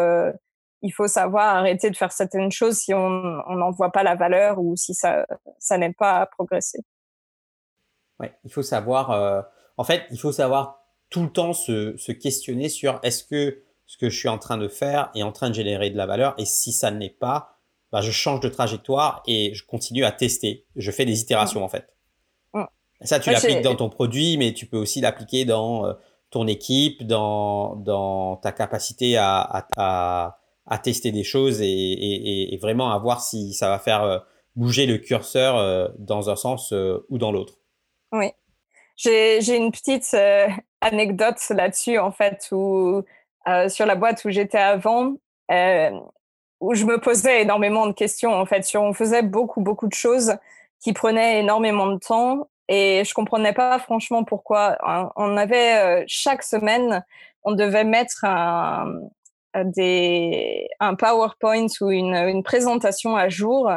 [0.83, 4.59] il faut savoir arrêter de faire certaines choses si on n'en voit pas la valeur
[4.59, 5.27] ou si ça,
[5.59, 6.81] ça n'aide pas à progresser.
[8.19, 9.43] Ouais, il faut savoir, euh,
[9.77, 13.99] en fait, il faut savoir tout le temps se, se questionner sur est-ce que ce
[13.99, 16.35] que je suis en train de faire est en train de générer de la valeur
[16.39, 17.59] et si ça ne l'est pas,
[17.93, 20.65] bah, je change de trajectoire et je continue à tester.
[20.77, 21.65] Je fais des itérations mmh.
[21.65, 21.95] en fait.
[22.55, 22.63] Mmh.
[23.03, 25.93] Ça, tu l'appliques dans ton produit, mais tu peux aussi l'appliquer dans euh,
[26.31, 32.93] ton équipe, dans, dans ta capacité à, à, à à tester des choses et, vraiment
[32.93, 34.19] à voir si ça va faire euh,
[34.55, 36.73] bouger le curseur euh, dans un sens
[37.09, 37.59] ou dans l'autre.
[38.13, 38.31] Oui.
[38.97, 40.17] J'ai une petite
[40.81, 43.03] anecdote là-dessus, en fait, où
[43.69, 45.15] sur la boîte où j'étais avant,
[46.61, 49.95] où je me posais énormément de questions, en fait, sur on faisait beaucoup, beaucoup de
[49.95, 50.37] choses
[50.81, 54.77] qui prenaient énormément de temps Et je comprenais pas franchement pourquoi.
[55.17, 57.05] On avait chaque semaine,
[57.45, 58.87] on devait mettre un,
[59.55, 63.71] un PowerPoint ou une, une présentation à jour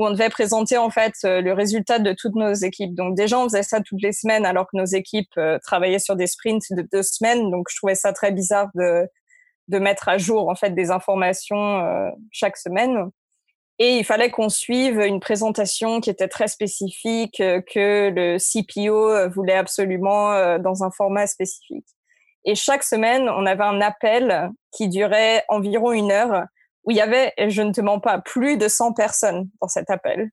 [0.00, 2.94] où on devait présenter en fait euh, le résultat de toutes nos équipes.
[2.94, 6.16] Donc déjà on faisait ça toutes les semaines alors que nos équipes euh, travaillaient sur
[6.16, 7.50] des sprints de deux semaines.
[7.50, 12.08] Donc je trouvais ça très bizarre de mettre à jour en fait des informations euh,
[12.32, 13.10] chaque semaine.
[13.78, 19.54] Et il fallait qu'on suive une présentation qui était très spécifique que le CPO voulait
[19.54, 21.86] absolument dans un format spécifique.
[22.44, 26.44] Et chaque semaine, on avait un appel qui durait environ une heure
[26.84, 29.68] où il y avait, et je ne te mens pas, plus de 100 personnes dans
[29.68, 30.30] cet appel,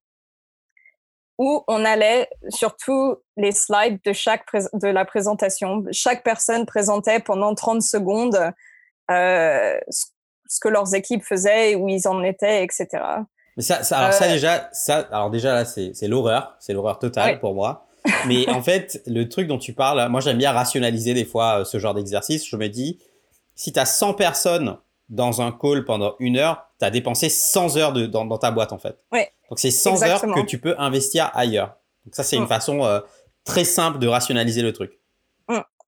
[1.38, 5.84] où on allait sur tous les slides de chaque de la présentation.
[5.92, 8.40] Chaque personne présentait pendant 30 secondes
[9.12, 12.88] euh, ce que leurs équipes faisaient, où ils en étaient, etc.
[13.56, 17.00] Mais ça, ça alors ça euh, déjà, ça, alors déjà là, c'est l'horreur, c'est l'horreur
[17.00, 17.88] totale pour moi.
[18.28, 21.66] Mais en fait, le truc dont tu parles, moi j'aime bien rationaliser des fois euh,
[21.66, 22.48] ce genre d'exercice.
[22.48, 23.00] Je me dis,
[23.56, 24.78] si tu as 100 personnes
[25.10, 28.74] dans un call pendant une heure, tu as dépensé 100 heures de, dans, ta boîte
[28.74, 28.98] en fait.
[29.50, 31.78] Donc c'est 100 heures que tu peux investir ailleurs.
[32.06, 33.00] Donc ça c'est une façon euh,
[33.46, 35.00] très simple de rationaliser le truc.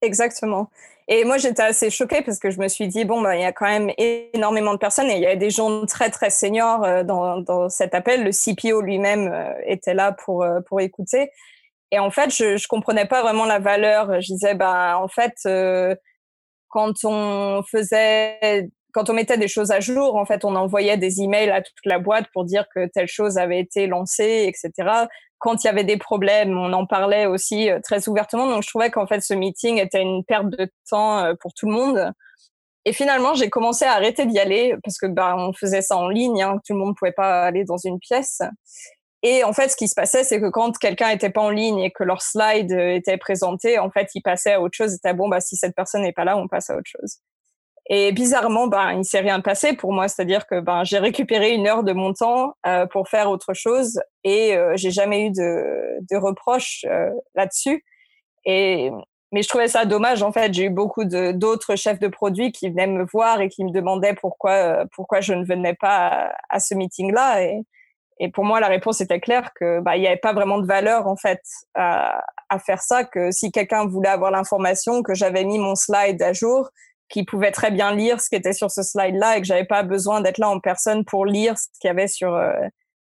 [0.01, 0.69] Exactement.
[1.09, 3.45] Et moi j'étais assez choquée parce que je me suis dit bon bah il y
[3.45, 6.85] a quand même énormément de personnes et il y a des gens très très seniors
[6.85, 8.23] euh, dans, dans cet appel.
[8.23, 11.31] Le CPO lui-même euh, était là pour pour écouter.
[11.91, 14.21] Et en fait je je comprenais pas vraiment la valeur.
[14.21, 15.33] Je disais bah en fait
[16.69, 21.21] quand on faisait quand on mettait des choses à jour, en fait, on envoyait des
[21.21, 25.07] emails à toute la boîte pour dire que telle chose avait été lancée, etc.
[25.37, 28.47] Quand il y avait des problèmes, on en parlait aussi euh, très ouvertement.
[28.47, 31.67] Donc, je trouvais qu'en fait, ce meeting était une perte de temps euh, pour tout
[31.67, 32.11] le monde.
[32.85, 36.09] Et finalement, j'ai commencé à arrêter d'y aller parce que bah, on faisait ça en
[36.09, 38.41] ligne, hein, tout le monde ne pouvait pas aller dans une pièce.
[39.21, 41.79] Et en fait, ce qui se passait, c'est que quand quelqu'un n'était pas en ligne
[41.79, 44.91] et que leur slide euh, était présenté, en fait, ils passaient à autre chose.
[44.91, 47.19] C'était bon, bah si cette personne n'est pas là, on passe à autre chose.
[47.91, 50.07] Et bizarrement, ben, il s'est rien passé pour moi.
[50.07, 53.99] C'est-à-dire que ben, j'ai récupéré une heure de mon temps euh, pour faire autre chose
[54.23, 57.83] et euh, j'ai jamais eu de, de reproches euh, là-dessus.
[58.45, 58.91] Et
[59.31, 60.23] mais je trouvais ça dommage.
[60.23, 63.63] En fait, j'ai eu beaucoup d'autres chefs de produits qui venaient me voir et qui
[63.63, 67.43] me demandaient pourquoi euh, pourquoi je ne venais pas à, ce meeting-là.
[67.43, 67.61] Et,
[68.19, 70.65] et pour moi, la réponse était claire que bah, il n'y avait pas vraiment de
[70.65, 71.41] valeur en fait
[71.75, 73.03] à, à faire ça.
[73.03, 76.69] Que si quelqu'un voulait avoir l'information que j'avais mis mon slide à jour,
[77.09, 79.83] qui pouvait très bien lire ce qui était sur ce slide-là et que j'avais pas
[79.83, 82.53] besoin d'être là en personne pour lire ce qu'il y avait sur euh,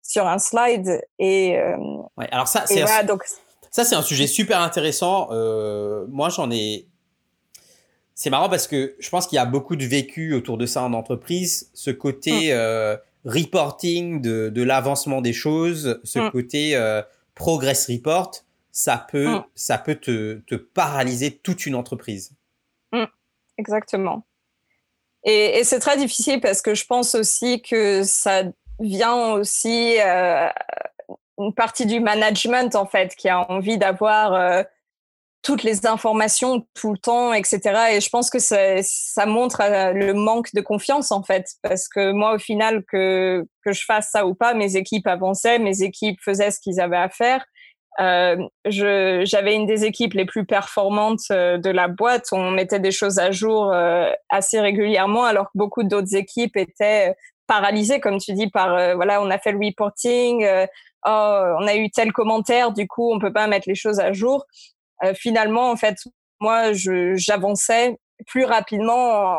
[0.03, 1.01] sur un slide.
[1.17, 1.77] Et euh,
[2.17, 3.23] ouais, alors ça, c'est un, donc
[3.71, 5.29] ça c'est un sujet super intéressant.
[5.31, 6.87] Euh, moi, j'en ai.
[8.13, 10.83] C'est marrant parce que je pense qu'il y a beaucoup de vécu autour de ça
[10.83, 11.69] en entreprise.
[11.73, 12.97] Ce côté hum.
[13.25, 16.31] reporting de, de l'avancement des choses, ce hum.
[16.31, 16.79] côté
[17.33, 18.31] progress report,
[18.71, 19.43] ça peut, hum.
[19.55, 22.31] ça peut te, te paralyser toute une entreprise
[23.57, 24.25] exactement.
[25.23, 28.43] Et, c'est très difficile parce que je pense aussi que ça
[28.79, 30.47] vient aussi euh,
[31.37, 34.63] une partie du management en fait qui a envie d'avoir euh,
[35.41, 37.59] toutes les informations tout le temps, etc.
[37.93, 42.11] Et je pense que ça, montre euh, le manque de confiance en fait, parce que
[42.11, 46.19] moi au final que que je fasse ça ou pas, mes équipes avançaient, mes équipes
[46.23, 47.45] faisaient ce qu'ils avaient à faire.
[47.99, 52.27] Euh, j'avais une des équipes les plus performantes euh, de la boîte.
[52.31, 57.15] On mettait des choses à jour euh, assez régulièrement, alors que beaucoup d'autres équipes étaient
[57.47, 60.45] paralysées, comme tu dis, par euh, voilà, on a fait le reporting,
[61.05, 64.11] oh, on a eu tel commentaire, du coup, on peut pas mettre les choses à
[64.13, 64.45] jour.
[65.13, 65.95] finalement, en fait,
[66.39, 69.37] moi, j'avançais plus rapidement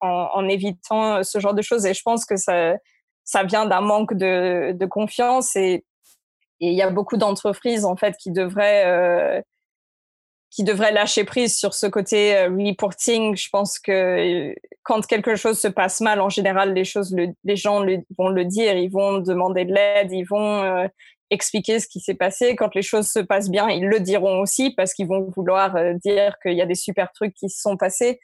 [0.00, 2.74] en, en, en, évitant ce genre de choses, et je pense que ça,
[3.24, 5.84] ça vient d'un manque de, de confiance et
[6.60, 9.40] et il y a beaucoup d'entreprises en fait qui devraient euh,
[10.50, 13.36] qui devraient lâcher prise sur ce côté euh, reporting.
[13.36, 17.56] Je pense que euh, quand quelque chose se passe mal, en général, les choses, les
[17.56, 17.84] gens
[18.18, 20.88] vont le dire, ils vont demander de l'aide, ils vont euh,
[21.30, 22.56] expliquer ce qui s'est passé.
[22.56, 26.34] Quand les choses se passent bien, ils le diront aussi parce qu'ils vont vouloir dire
[26.42, 28.18] qu'il y a des super trucs qui se sont passés.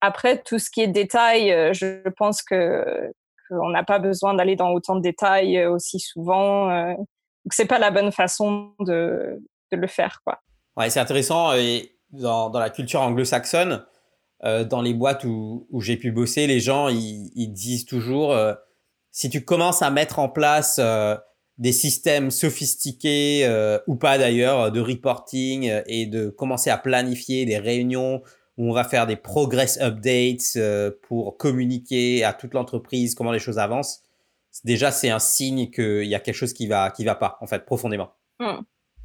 [0.00, 3.12] Après, tout ce qui est détail, je pense que
[3.48, 6.96] qu'on n'a pas besoin d'aller dans autant de détails aussi souvent.
[7.44, 10.40] Donc c'est pas la bonne façon de, le faire, quoi.
[10.76, 11.54] Ouais, c'est intéressant.
[11.54, 13.84] Et dans, la culture anglo-saxonne,
[14.44, 18.54] euh, dans les boîtes où, j'ai pu bosser, les gens ils, disent toujours euh,
[19.10, 21.16] si tu commences à mettre en place euh,
[21.58, 27.58] des systèmes sophistiqués euh, ou pas d'ailleurs de reporting et de commencer à planifier des
[27.58, 28.22] réunions
[28.56, 30.58] où on va faire des progress updates
[31.02, 34.02] pour communiquer à toute l'entreprise comment les choses avancent
[34.64, 37.46] déjà c'est un signe qu'il y a quelque chose qui va qui va pas en
[37.46, 38.12] fait profondément.
[38.38, 38.60] Mmh.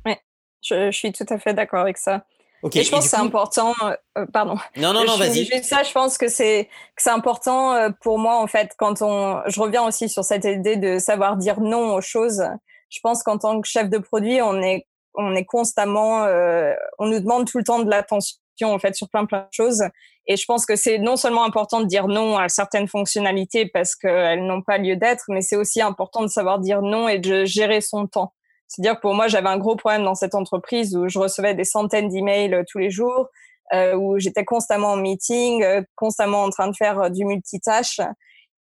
[0.05, 0.19] Ouais,
[0.63, 2.25] je, suis tout à fait d'accord avec ça.
[2.73, 3.73] et je pense que c'est important.
[4.17, 4.57] Euh, pardon.
[4.77, 5.45] Non, non, non, vas-y.
[5.63, 9.41] Ça, je pense que c'est c'est important euh, pour moi en fait quand on.
[9.47, 12.43] Je reviens aussi sur cette idée de savoir dire non aux choses.
[12.89, 16.23] Je pense qu'en tant que chef de produit, on est on est constamment.
[16.23, 19.47] Euh, on nous demande tout le temps de l'attention en fait sur plein plein de
[19.51, 19.83] choses.
[20.27, 23.95] Et je pense que c'est non seulement important de dire non à certaines fonctionnalités parce
[23.95, 27.45] qu'elles n'ont pas lieu d'être, mais c'est aussi important de savoir dire non et de
[27.45, 28.33] gérer son temps.
[28.67, 31.63] C'est-à-dire que pour moi, j'avais un gros problème dans cette entreprise où je recevais des
[31.63, 33.27] centaines d'emails euh, tous les jours,
[33.73, 37.99] euh, où j'étais constamment en meeting, euh, constamment en train de faire du multitâche.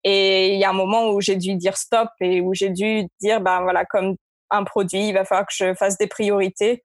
[0.04, 3.06] Et il y a un moment où j'ai dû dire stop et où j'ai dû
[3.20, 4.16] dire, ben voilà, comme
[4.50, 6.82] un produit, il va falloir que je fasse des priorités.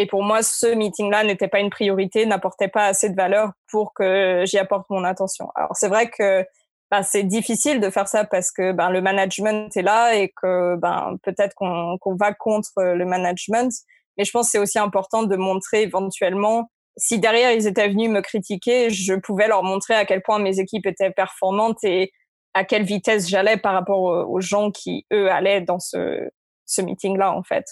[0.00, 3.92] Et pour moi, ce meeting-là n'était pas une priorité, n'apportait pas assez de valeur pour
[3.92, 5.48] que j'y apporte mon attention.
[5.54, 6.42] Alors c'est vrai que
[6.90, 10.76] ben, c'est difficile de faire ça parce que ben, le management est là et que
[10.76, 13.70] ben, peut-être qu'on va contre le management.
[14.16, 18.08] Mais je pense que c'est aussi important de montrer éventuellement, si derrière ils étaient venus
[18.08, 22.10] me critiquer, je pouvais leur montrer à quel point mes équipes étaient performantes et
[22.54, 26.26] à quelle vitesse j'allais par rapport aux gens qui, eux, allaient dans ce,
[26.64, 27.66] ce meeting-là, en fait.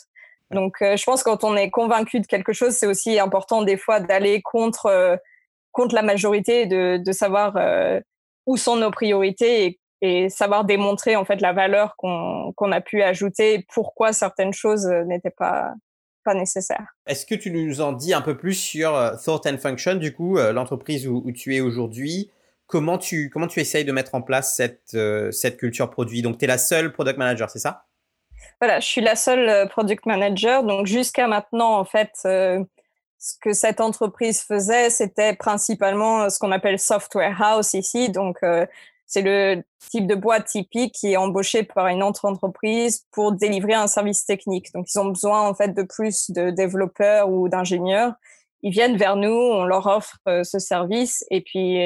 [0.50, 3.62] Donc, euh, je pense que quand on est convaincu de quelque chose, c'est aussi important
[3.62, 5.16] des fois d'aller contre, euh,
[5.72, 8.00] contre la majorité, de, de savoir euh,
[8.46, 12.80] où sont nos priorités et, et, savoir démontrer en fait la valeur qu'on qu'on a
[12.80, 15.74] pu ajouter pourquoi certaines choses n'étaient pas
[16.24, 16.94] pas nécessaires.
[17.06, 18.92] Est-ce que tu nous en dis un peu plus sur
[19.22, 22.30] Thought and Function, du coup, l'entreprise où, où, tu es aujourd'hui?
[22.66, 24.96] Comment tu, comment tu essayes de mettre en place cette,
[25.32, 26.20] cette culture produit?
[26.20, 27.87] Donc, tu es la seule product manager, c'est ça?
[28.60, 30.64] Voilà, je suis la seule product manager.
[30.64, 32.10] Donc, jusqu'à maintenant, en fait,
[33.18, 38.10] ce que cette entreprise faisait, c'était principalement euh, ce qu'on appelle software house ici.
[38.10, 38.66] Donc, euh,
[39.06, 43.74] c'est le type de boîte typique qui est embauché par une autre entreprise pour délivrer
[43.74, 44.72] un service technique.
[44.72, 48.12] Donc, ils ont besoin en fait de plus de développeurs ou d'ingénieurs.
[48.62, 51.80] Ils viennent vers nous, on leur offre euh, ce service et puis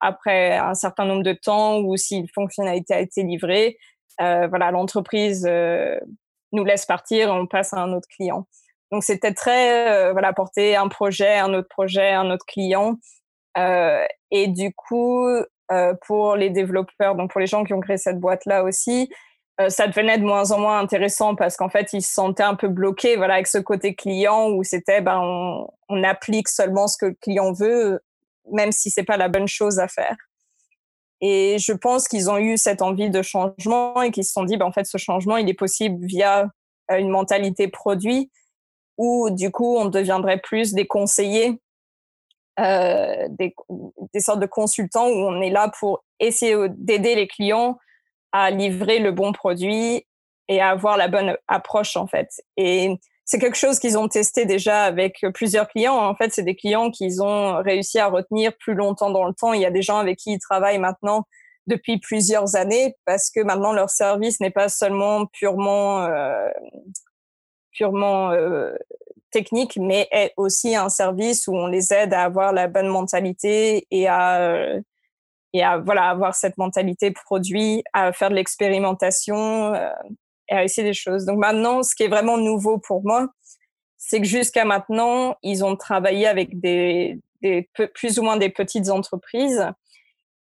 [0.00, 3.76] après un certain nombre de temps ou si une fonctionnalité a été livrée,
[4.18, 5.46] voilà, l'entreprise
[6.52, 8.46] nous laisse partir, on passe à un autre client.
[8.92, 12.98] Donc c'était très euh, voilà porter un projet, un autre projet, un autre client.
[13.56, 17.96] Euh, et du coup, euh, pour les développeurs, donc pour les gens qui ont créé
[17.96, 19.10] cette boîte là aussi,
[19.60, 22.54] euh, ça devenait de moins en moins intéressant parce qu'en fait ils se sentaient un
[22.54, 26.96] peu bloqués voilà avec ce côté client où c'était ben on, on, applique seulement ce
[26.96, 28.00] que le client veut,
[28.50, 30.16] même si c'est pas la bonne chose à faire.
[31.22, 34.56] Et je pense qu'ils ont eu cette envie de changement et qu'ils se sont dit
[34.56, 36.48] ben en fait ce changement il est possible via
[36.90, 38.30] une mentalité produit
[38.98, 41.60] où du coup on deviendrait plus des conseillers,
[42.58, 43.54] euh, des,
[44.12, 47.78] des, sortes de consultants où on est là pour essayer d'aider les clients
[48.32, 50.04] à livrer le bon produit
[50.48, 52.28] et à avoir la bonne approche en fait.
[52.56, 52.98] Et
[53.32, 55.96] c'est quelque chose qu'ils ont testé déjà avec plusieurs clients.
[55.96, 59.54] En fait, c'est des clients qu'ils ont réussi à retenir plus longtemps dans le temps.
[59.54, 61.26] Il y a des gens avec qui ils travaillent maintenant
[61.66, 66.50] depuis plusieurs années parce que maintenant leur service n'est pas seulement purement euh,
[67.80, 68.76] euh,
[69.30, 73.86] technique, mais est aussi un service où on les aide à avoir la bonne mentalité
[73.90, 74.76] et à
[75.54, 79.88] et à voilà avoir cette mentalité produit, à faire de l'expérimentation euh,
[80.52, 81.24] et essayer des choses.
[81.24, 83.28] Donc maintenant, ce qui est vraiment nouveau pour moi,
[83.96, 87.18] c'est que jusqu'à maintenant, ils ont travaillé avec des,
[87.94, 89.66] plus ou moins des petites entreprises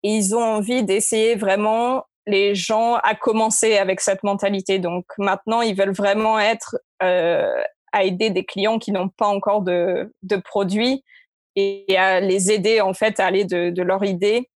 [0.04, 4.80] et ils ont envie d'essayer vraiment les gens à commencer avec cette mentalité.
[4.80, 9.62] Donc maintenant, ils veulent vraiment être euh, à aider des clients qui n'ont pas encore
[9.62, 11.04] de, de produits
[11.56, 14.50] et à les aider en fait à aller de, leur idée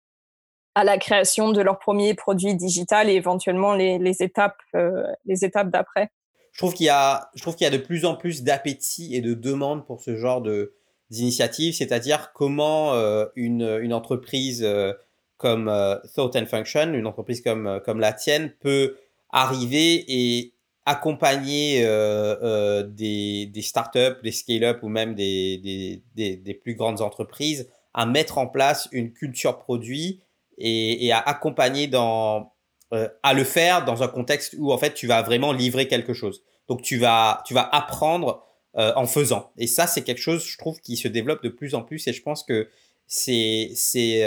[0.74, 6.10] à la création de leur premier produit digital et éventuellement les, étapes euh, étapes d'après.
[6.52, 9.86] Je trouve qu'il y a y a de plus en plus d'appétit et de demande
[9.86, 10.74] pour ce genre de
[11.10, 14.92] d'initiatives, c'est-à-dire comment euh, une, une entreprise euh,
[15.36, 15.70] comme
[16.14, 18.96] Thought and Function, une entreprise comme, comme la tienne, peut
[19.30, 20.54] arriver et
[20.86, 28.06] accompagner des, des startups, des scale-up ou même des, des, des, plus grandes entreprises à
[28.06, 30.23] mettre en place une culture produit
[30.58, 32.52] et, à accompagner dans,
[32.92, 36.14] euh, à le faire dans un contexte où en fait tu vas vraiment livrer quelque
[36.14, 36.42] chose.
[36.68, 38.44] Donc tu vas, tu vas apprendre
[38.76, 39.52] euh, en faisant.
[39.58, 42.12] Et ça, c'est quelque chose, je trouve, qui se développe de plus en plus et
[42.12, 42.68] je pense que
[43.06, 44.24] c'est, c'est,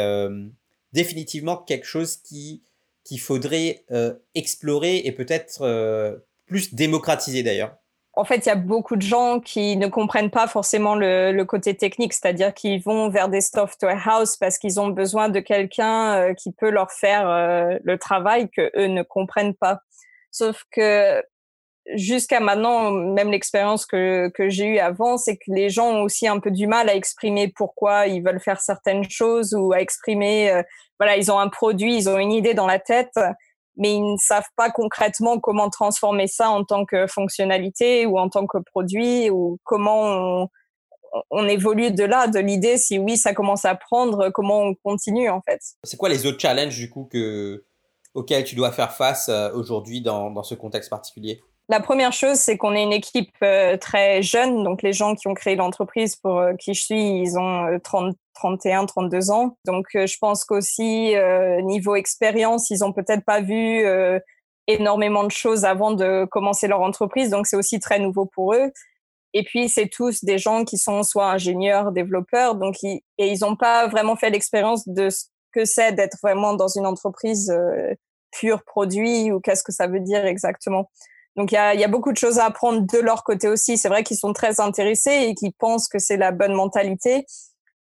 [0.94, 2.64] définitivement quelque chose qui
[3.08, 7.78] qu'il faudrait euh, explorer et peut-être euh, plus démocratiser d'ailleurs.
[8.18, 11.45] En fait, il y a beaucoup de gens qui ne comprennent pas forcément le, le
[11.45, 16.15] côté technique, c'est-à-dire qu'ils vont vers des software house parce qu'ils ont besoin de quelqu'un
[16.15, 19.82] euh, qui peut leur faire euh, le travail que eux ne comprennent pas.
[20.32, 21.24] Sauf que
[21.93, 26.28] jusqu'à maintenant, même l'expérience que, que j'ai eue avant, c'est que les gens ont aussi
[26.28, 30.49] un peu du mal à exprimer pourquoi ils veulent faire certaines choses ou à exprimer,
[30.49, 30.63] euh,
[30.99, 33.13] voilà, ils ont un produit, ils ont une idée dans la tête,
[33.78, 38.30] mais ils ne savent pas concrètement comment transformer ça en tant que fonctionnalité ou en
[38.30, 40.48] tant que produit ou comment on,
[41.32, 45.30] on évolue de là, de l'idée, si oui, ça commence à prendre, comment on continue
[45.30, 45.60] en fait.
[45.84, 47.66] C'est quoi les autres challenges du coup que,
[48.14, 51.42] auxquels tu dois faire face euh, aujourd'hui dans, dans ce contexte particulier?
[51.70, 54.64] La première chose, c'est qu'on est une équipe euh, très jeune.
[54.64, 58.16] Donc, les gens qui ont créé l'entreprise pour euh, qui je suis, ils ont 30,
[58.38, 59.58] 31, 32 ans.
[59.66, 61.16] Donc, je pense qu'aussi,
[61.64, 63.86] niveau expérience, ils ont peut-être pas vu
[64.68, 67.30] énormément de choses avant de commencer leur entreprise.
[67.30, 68.72] Donc, c'est aussi très nouveau pour eux.
[69.34, 73.56] Et puis, c'est tous des gens qui sont soit ingénieurs, développeurs, donc et ils n'ont
[73.56, 77.94] pas vraiment fait l'expérience de ce que c'est d'être vraiment dans une entreprise euh,
[78.32, 80.90] pure produit ou qu'est-ce que ça veut dire exactement.
[81.36, 83.78] Donc, il y a, y a, beaucoup de choses à apprendre de leur côté aussi.
[83.78, 87.26] C'est vrai qu'ils sont très intéressés et qu'ils pensent que c'est la bonne mentalité,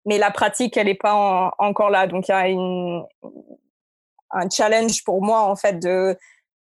[0.07, 2.07] mais la pratique, elle n'est pas encore là.
[2.07, 3.05] Donc, il y a une,
[4.31, 6.17] un challenge pour moi, en fait, de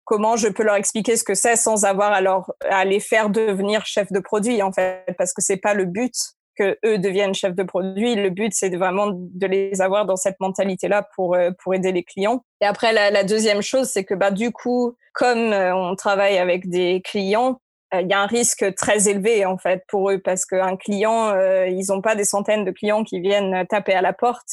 [0.05, 3.30] comment je peux leur expliquer ce que c'est sans avoir à, leur, à les faire
[3.30, 5.05] devenir chef de produit en fait.
[5.18, 6.14] Parce que c'est pas le but
[6.57, 8.14] que eux deviennent chefs de produit.
[8.14, 11.90] Le but c'est vraiment de les avoir dans cette mentalité là pour euh, pour aider
[11.90, 12.45] les clients.
[12.61, 16.38] Et après la, la deuxième chose c'est que bah du coup comme euh, on travaille
[16.38, 17.61] avec des clients
[18.01, 21.34] il y a un risque très élevé en fait pour eux parce qu'un client
[21.66, 24.49] ils n'ont pas des centaines de clients qui viennent taper à la porte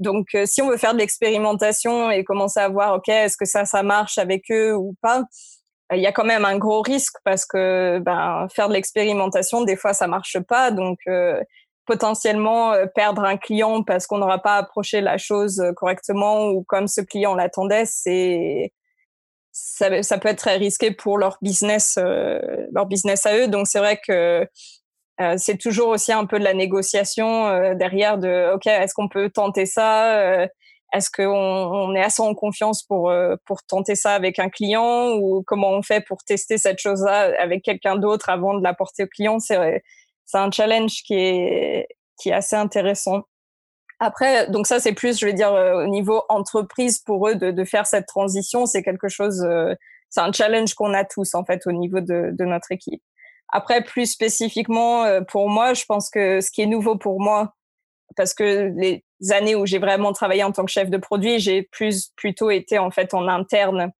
[0.00, 3.44] donc, euh, si on veut faire de l'expérimentation et commencer à voir, OK, est-ce que
[3.44, 5.18] ça, ça marche avec eux ou pas,
[5.92, 9.62] euh, il y a quand même un gros risque parce que ben, faire de l'expérimentation,
[9.62, 10.70] des fois, ça marche pas.
[10.70, 11.40] Donc, euh,
[11.86, 17.00] potentiellement perdre un client parce qu'on n'aura pas approché la chose correctement ou comme ce
[17.00, 18.72] client l'attendait, c'est
[19.62, 21.98] ça, peut être très risqué pour leur business,
[22.72, 23.48] leur business à eux.
[23.48, 24.46] Donc, c'est vrai que
[25.20, 29.08] euh, c'est toujours aussi un peu de la négociation euh, derrière de OK, est-ce qu'on
[29.08, 30.46] peut tenter ça euh,
[30.94, 33.12] Est-ce qu'on on est assez en confiance pour
[33.44, 37.62] pour tenter ça avec un client ou comment on fait pour tester cette chose-là avec
[37.62, 39.38] quelqu'un d'autre avant de la porter au client?
[39.40, 39.82] C'est
[40.26, 41.88] c'est un challenge qui est
[42.20, 43.22] qui est assez intéressant.
[44.00, 47.64] Après, donc ça c'est plus, je vais dire, au niveau entreprise pour eux de, de
[47.64, 49.46] faire cette transition, c'est quelque chose,
[50.08, 53.02] c'est un challenge qu'on a tous en fait au niveau de, de notre équipe.
[53.52, 57.54] Après, plus spécifiquement euh, pour moi, je pense que ce qui est nouveau pour moi,
[58.16, 61.62] parce que les années où j'ai vraiment travaillé en tant que chef de produit, j'ai
[61.62, 63.92] plus plutôt été en fait en interne.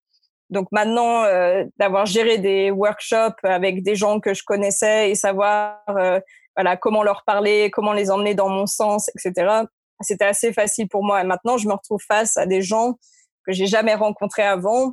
[0.50, 5.80] Donc maintenant, euh, d'avoir géré des workshops avec des gens que je connaissais et savoir
[5.90, 6.20] euh,
[6.56, 9.64] voilà comment leur parler, comment les emmener dans mon sens, etc.
[10.00, 11.20] C'était assez facile pour moi.
[11.20, 12.94] Et maintenant, je me retrouve face à des gens
[13.46, 14.92] que j'ai jamais rencontrés avant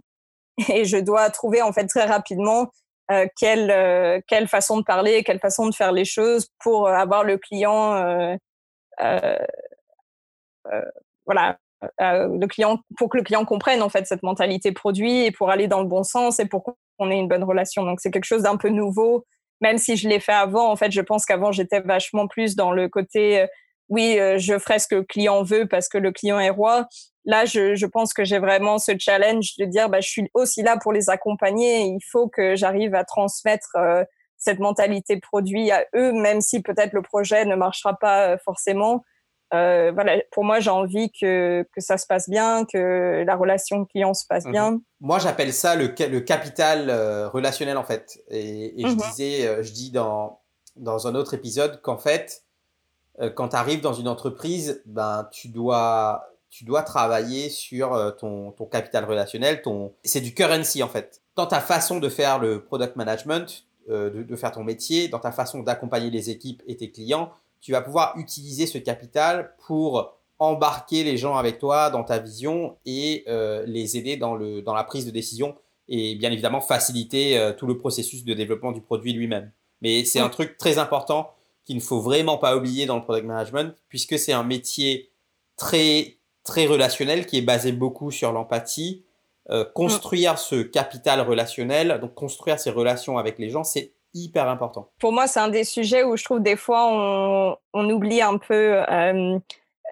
[0.69, 2.71] et je dois trouver en fait très rapidement
[3.11, 7.23] euh, quelle, euh, quelle façon de parler, quelle façon de faire les choses pour avoir
[7.23, 8.35] le client, euh,
[9.01, 9.37] euh,
[10.73, 10.81] euh
[11.25, 11.57] voilà,
[11.99, 15.67] le client, pour que le client comprenne en fait cette mentalité produit et pour aller
[15.67, 17.83] dans le bon sens et pour qu'on ait une bonne relation.
[17.83, 19.25] Donc c'est quelque chose d'un peu nouveau,
[19.59, 20.71] même si je l'ai fait avant.
[20.71, 23.45] En fait, je pense qu'avant j'étais vachement plus dans le côté
[23.89, 26.87] oui, je ferai ce que le client veut parce que le client est roi
[27.27, 30.63] là, je, je pense que j'ai vraiment ce challenge de dire, bah, je suis aussi
[30.63, 31.81] là pour les accompagner.
[31.81, 34.03] il faut que j'arrive à transmettre euh,
[34.37, 39.03] cette mentalité produit à eux, même si peut-être le projet ne marchera pas euh, forcément.
[39.53, 43.85] Euh, voilà, pour moi, j'ai envie que, que ça se passe bien, que la relation
[43.85, 44.71] client se passe bien.
[44.71, 44.81] Mhm.
[45.01, 46.89] Moi, j'appelle ça le, le capital
[47.33, 48.19] relationnel, en fait.
[48.29, 48.97] Et, et je mhm.
[48.97, 50.41] disais, je dis dans,
[50.75, 52.43] dans un autre épisode qu'en fait,
[53.35, 58.51] quand tu arrives dans une entreprise, ben, tu dois tu dois travailler sur euh, ton,
[58.51, 59.61] ton capital relationnel.
[59.61, 59.93] Ton...
[60.03, 61.21] C'est du currency en fait.
[61.35, 65.19] Dans ta façon de faire le product management, euh, de, de, faire ton métier, dans
[65.19, 70.17] ta façon d'accompagner les équipes et tes clients, tu vas pouvoir utiliser ce capital pour
[70.39, 74.73] embarquer les gens avec toi dans ta vision et euh, les aider dans, le, dans
[74.73, 75.55] la prise de décision
[75.89, 79.51] et bien évidemment faciliter euh, tout le processus de développement du produit lui-même.
[79.81, 81.31] Mais c'est un truc très important
[81.67, 85.11] qu'il ne faut vraiment pas oublier dans le product management puisque c'est un métier
[85.57, 89.03] très très relationnel qui est basé beaucoup sur l'empathie.
[89.49, 90.37] Euh, construire mm.
[90.37, 94.89] ce capital relationnel, donc construire ces relations avec les gens, c'est hyper important.
[94.99, 98.37] Pour moi, c'est un des sujets où je trouve des fois on, on oublie un
[98.37, 98.81] peu.
[98.89, 99.37] Euh,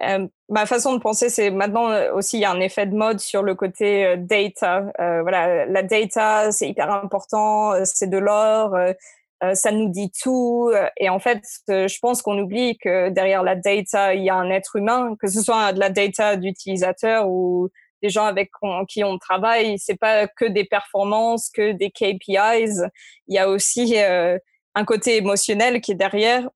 [0.06, 3.20] euh, ma façon de penser, c'est maintenant aussi il y a un effet de mode
[3.20, 4.92] sur le côté data.
[4.98, 8.76] voilà, la data, c'est hyper important, c'est de l'or.
[9.46, 10.72] Euh, ça nous dit tout.
[10.74, 14.30] Euh, et en fait, euh, je pense qu'on oublie que derrière la data, il y
[14.30, 17.70] a un être humain, que ce soit de la data d'utilisateur ou
[18.02, 18.52] les gens avec
[18.88, 22.82] qui on travaille, c'est pas que des performances, que des KPIs.
[23.28, 26.48] Il y a aussi un côté émotionnel qui est derrière.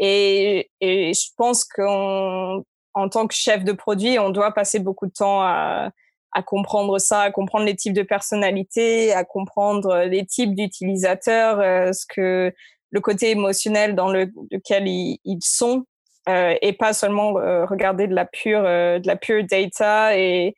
[0.00, 2.62] Et, je pense qu'en
[2.94, 5.90] en tant que chef de produit, on doit passer beaucoup de temps à,
[6.36, 11.94] à comprendre ça, à comprendre les types de personnalités, à comprendre les types d'utilisateurs, euh,
[11.94, 12.52] ce que
[12.90, 15.86] le côté émotionnel dans le, lequel ils, ils sont,
[16.28, 20.54] euh, et pas seulement euh, regarder de la pure, euh, de la pure data et,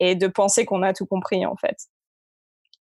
[0.00, 1.78] et de penser qu'on a tout compris en fait.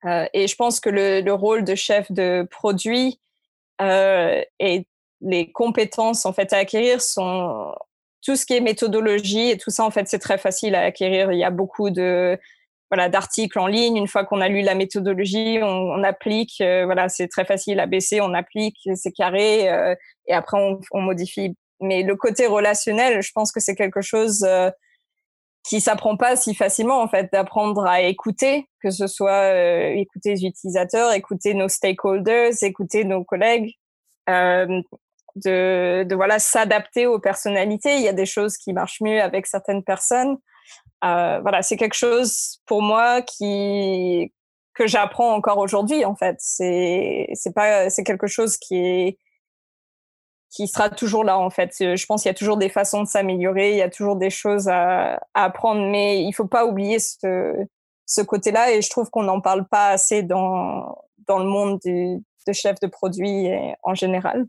[0.04, 3.20] Euh, et je pense que le, le, rôle de chef de produit
[3.78, 4.86] et
[5.20, 7.72] les compétences en fait à acquérir sont
[8.22, 11.32] tout ce qui est méthodologie et tout ça, en fait, c'est très facile à acquérir.
[11.32, 12.38] Il y a beaucoup de
[12.90, 13.96] voilà d'articles en ligne.
[13.96, 16.60] Une fois qu'on a lu la méthodologie, on, on applique.
[16.60, 18.20] Euh, voilà, c'est très facile à baisser.
[18.20, 19.94] On applique, c'est carré, euh,
[20.26, 21.56] et après on, on, modifie.
[21.80, 24.70] Mais le côté relationnel, je pense que c'est quelque chose euh,
[25.64, 27.30] qui s'apprend pas si facilement en fait.
[27.32, 33.24] D'apprendre à écouter, que ce soit euh, écouter les utilisateurs, écouter nos stakeholders, écouter nos
[33.24, 33.72] collègues.
[34.28, 34.82] Euh,
[35.36, 37.96] de, de voilà s'adapter aux personnalités.
[37.96, 40.36] Il y a des choses qui marchent mieux avec certaines personnes.
[41.04, 44.32] Euh, voilà, c'est quelque chose pour moi qui
[44.74, 46.36] que j'apprends encore aujourd'hui en fait.
[46.38, 49.18] C'est c'est pas c'est quelque chose qui est
[50.50, 51.74] qui sera toujours là en fait.
[51.78, 54.30] Je pense qu'il y a toujours des façons de s'améliorer, il y a toujours des
[54.30, 57.54] choses à, à apprendre, mais il faut pas oublier ce
[58.06, 62.18] ce côté-là et je trouve qu'on n'en parle pas assez dans dans le monde du,
[62.46, 63.48] de chef de produit
[63.82, 64.46] en général.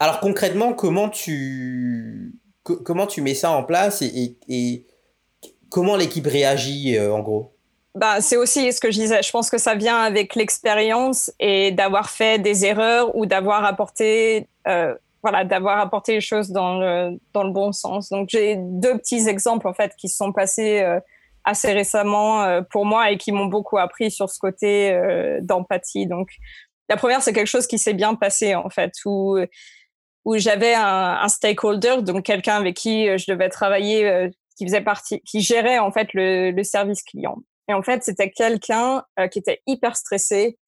[0.00, 2.32] Alors concrètement, comment tu,
[2.64, 4.86] comment tu mets ça en place et,
[5.68, 7.52] comment l'équipe réagit euh, en gros?
[7.94, 9.22] Bah, c'est aussi ce que je disais.
[9.22, 14.48] Je pense que ça vient avec l'expérience et d'avoir fait des erreurs ou d'avoir apporté,
[14.66, 18.08] euh, voilà, d'avoir apporté les choses dans le, dans le bon sens.
[18.08, 20.98] Donc, j'ai deux petits exemples, en fait, qui sont passés euh,
[21.44, 24.94] assez récemment pour moi et qui m'ont beaucoup appris sur ce côté
[25.42, 26.06] d'empathie.
[26.06, 26.28] Donc,
[26.88, 29.38] la première, c'est quelque chose qui s'est bien passé, en fait, où
[30.24, 34.66] où j'avais un, un, stakeholder, donc quelqu'un avec qui euh, je devais travailler, euh, qui
[34.66, 37.38] faisait partie, qui gérait en fait le, le service client.
[37.70, 40.58] Et en fait, c'était quelqu'un euh, qui était hyper stressé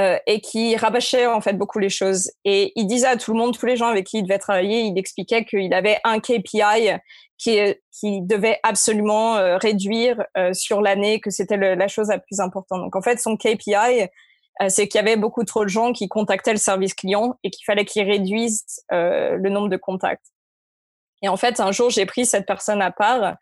[0.00, 2.32] euh, et qui rabâchait en fait beaucoup les choses.
[2.44, 4.80] Et il disait à tout le monde, tous les gens avec qui il devait travailler,
[4.80, 6.98] il expliquait qu'il avait un KPI
[7.38, 7.58] qui,
[7.92, 12.80] qui devait absolument euh, réduire sur l'année, que c'était la chose la plus importante.
[12.80, 14.06] Donc en fait, son KPI, euh,
[14.68, 17.64] c'est qu'il y avait beaucoup trop de gens qui contactaient le service client et qu'il
[17.64, 20.26] fallait qu'ils réduisent euh, le nombre de contacts.
[21.22, 23.36] Et en fait, un jour, j'ai pris cette personne à part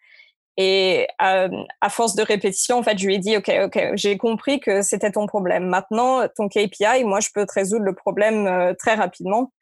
[0.60, 1.48] et euh,
[1.80, 4.82] à force de répétition, en fait, je lui ai dit, OK, OK, j'ai compris que
[4.82, 5.66] c'était ton problème.
[5.66, 9.52] Maintenant, ton KPI, moi, je peux te résoudre le problème euh, très rapidement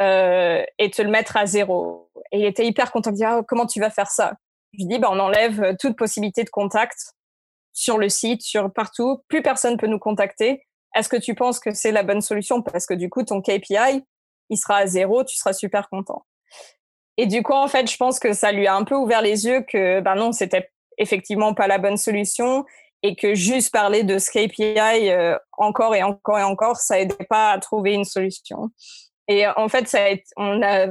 [0.00, 2.10] euh, et te le mettre à zéro.
[2.32, 4.32] Et il était hyper content de dire, ah, comment tu vas faire ça?
[4.72, 7.12] Je lui dis, bah, on enlève toute possibilité de contact
[7.74, 9.20] sur le site, sur partout.
[9.28, 10.66] Plus personne peut nous contacter.
[10.94, 12.62] Est-ce que tu penses que c'est la bonne solution?
[12.62, 14.04] Parce que du coup, ton KPI,
[14.50, 16.24] il sera à zéro, tu seras super content.
[17.16, 19.46] Et du coup, en fait, je pense que ça lui a un peu ouvert les
[19.46, 22.64] yeux que, ben non, c'était effectivement pas la bonne solution
[23.02, 27.26] et que juste parler de ce KPI euh, encore et encore et encore, ça aidait
[27.28, 28.70] pas à trouver une solution.
[29.28, 30.86] Et en fait, ça a on a,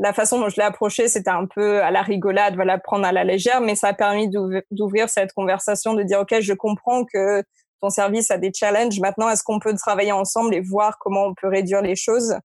[0.00, 3.12] la façon dont je l'ai approché, c'était un peu à la rigolade, voilà, prendre à
[3.12, 7.42] la légère, mais ça a permis d'ouvrir cette conversation, de dire, OK, je comprends que
[7.80, 9.00] ton service a des challenges.
[9.00, 12.36] Maintenant, est-ce qu'on peut travailler ensemble et voir comment on peut réduire les choses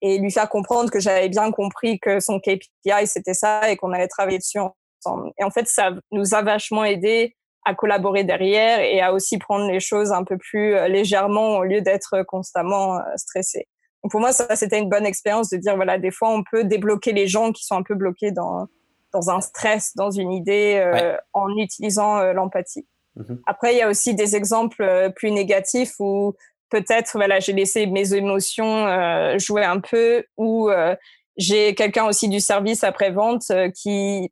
[0.00, 3.92] et lui faire comprendre que j'avais bien compris que son KPI c'était ça et qu'on
[3.92, 5.32] allait travailler dessus ensemble.
[5.38, 9.68] Et en fait, ça nous a vachement aidé à collaborer derrière et à aussi prendre
[9.70, 13.66] les choses un peu plus euh, légèrement au lieu d'être constamment euh, stressé.
[14.02, 16.64] Donc pour moi, ça c'était une bonne expérience de dire voilà, des fois on peut
[16.64, 18.68] débloquer les gens qui sont un peu bloqués dans
[19.12, 22.86] dans un stress, dans une idée, euh, en utilisant euh, l'empathie.
[23.18, 23.40] Mhm.
[23.46, 26.34] Après, il y a aussi des exemples euh, plus négatifs où
[26.70, 30.94] peut-être voilà, j'ai laissé mes émotions euh, jouer un peu, ou euh,
[31.36, 34.30] j'ai quelqu'un aussi du service après-vente qui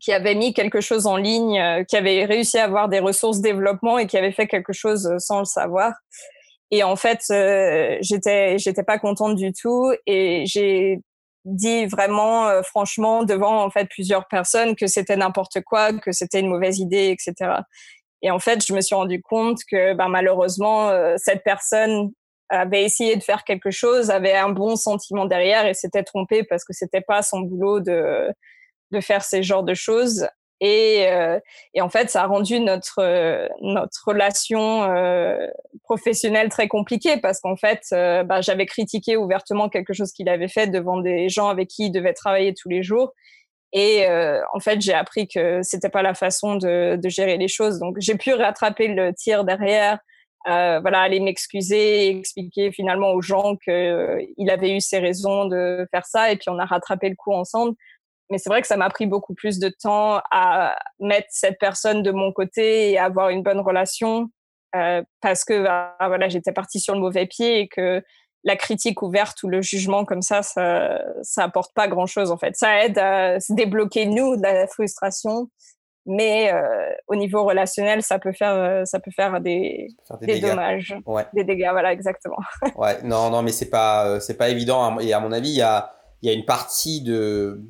[0.00, 3.98] qui avait mis quelque chose en ligne, qui avait réussi à avoir des ressources développement
[3.98, 5.92] et qui avait fait quelque chose sans le savoir.
[6.72, 7.20] Et en fait,
[8.00, 11.02] j'étais j'étais pas contente du tout et j'ai
[11.44, 16.48] dit vraiment franchement devant en fait plusieurs personnes que c'était n'importe quoi, que c'était une
[16.48, 17.62] mauvaise idée, etc.
[18.22, 22.12] Et en fait, je me suis rendu compte que ben, malheureusement, euh, cette personne
[22.48, 26.64] avait essayé de faire quelque chose, avait un bon sentiment derrière et s'était trompée parce
[26.64, 28.28] que c'était pas son boulot de,
[28.92, 30.28] de faire ces genres de choses.
[30.64, 31.40] Et, euh,
[31.74, 33.02] et en fait, ça a rendu notre,
[33.62, 35.48] notre relation euh,
[35.82, 40.46] professionnelle très compliquée parce qu'en fait, euh, bah, j'avais critiqué ouvertement quelque chose qu'il avait
[40.46, 43.12] fait devant des gens avec qui il devait travailler tous les jours.
[43.74, 44.06] Et
[44.52, 47.78] en fait, j'ai appris que c'était pas la façon de, de, gérer les choses.
[47.78, 49.98] Donc, j'ai pu rattraper le tir derrière,
[50.48, 56.04] euh, voilà, aller m'excuser, expliquer finalement aux gens qu'il avait eu ses raisons de faire
[56.04, 57.74] ça, et puis on a rattrapé le coup ensemble.
[58.30, 62.02] Mais c'est vrai que ça m'a pris beaucoup plus de temps à mettre cette personne
[62.02, 64.30] de mon côté et avoir une bonne relation
[64.74, 68.02] euh, parce que bah, voilà, j'étais partie sur le mauvais pied et que
[68.44, 72.38] la critique ouverte ou le jugement comme ça, ça, ça apporte pas grand chose en
[72.38, 72.56] fait.
[72.56, 75.48] Ça aide à se débloquer nous de la frustration,
[76.06, 79.88] mais euh, au niveau relationnel, ça peut faire, euh, ça peut faire des,
[80.22, 80.96] des, dommages,
[81.34, 82.38] des dégâts, voilà, exactement.
[82.76, 84.98] ouais, non, non, mais c'est pas, c'est pas évident.
[84.98, 85.92] Et à mon avis, il y a,
[86.22, 87.62] il y a une partie de,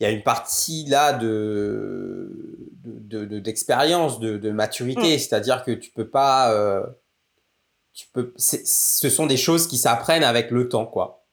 [0.00, 2.30] il y a une partie là de
[2.84, 5.18] d'expérience, de, de, maturité, mm.
[5.18, 6.84] c'est-à-dire que tu peux pas, euh,
[7.92, 11.24] tu peux, ce sont des choses qui s'apprennent avec le temps, quoi.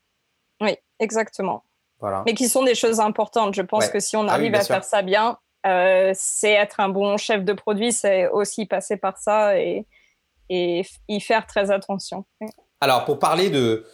[0.61, 1.65] Oui, exactement.
[1.99, 2.23] Voilà.
[2.25, 3.53] Mais qui sont des choses importantes.
[3.53, 6.89] Je pense que si on ah arrive à faire ça bien, euh, c'est être un
[6.89, 9.85] bon chef de produit, c'est aussi passer par ça et,
[10.49, 12.25] et y faire très attention.
[12.79, 13.85] Alors, pour parler de,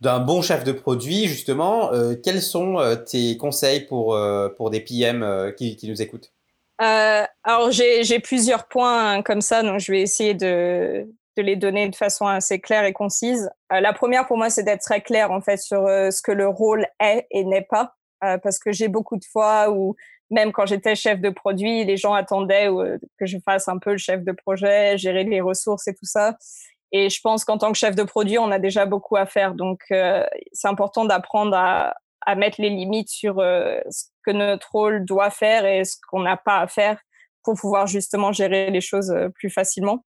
[0.00, 4.70] d'un bon chef de produit, justement, euh, quels sont euh, tes conseils pour, euh, pour
[4.70, 6.32] des PM qui, qui, nous écoutent?
[6.78, 11.96] Alors, j'ai plusieurs points comme ça, donc je vais essayer de, de, les donner de
[11.96, 13.48] façon assez claire et concise.
[13.70, 16.86] la première, pour moi, c'est d'être très clair, en fait, sur ce que le rôle
[17.00, 19.96] est et n'est pas, parce que j'ai beaucoup de fois où,
[20.30, 22.68] même quand j'étais chef de produit, les gens attendaient
[23.18, 26.36] que je fasse un peu le chef de projet, gérer les ressources et tout ça.
[26.92, 29.54] Et je pense qu'en tant que chef de produit, on a déjà beaucoup à faire.
[29.54, 34.70] Donc, euh, c'est important d'apprendre à, à, mettre les limites sur euh, ce que notre
[34.72, 36.98] rôle doit faire et ce qu'on n'a pas à faire
[37.42, 40.04] pour pouvoir justement gérer les choses euh, plus facilement.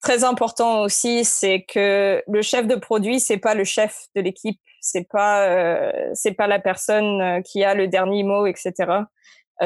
[0.00, 4.60] Très important aussi, c'est que le chef de produit, c'est pas le chef de l'équipe,
[4.80, 8.72] c'est pas euh, c'est pas la personne qui a le dernier mot, etc.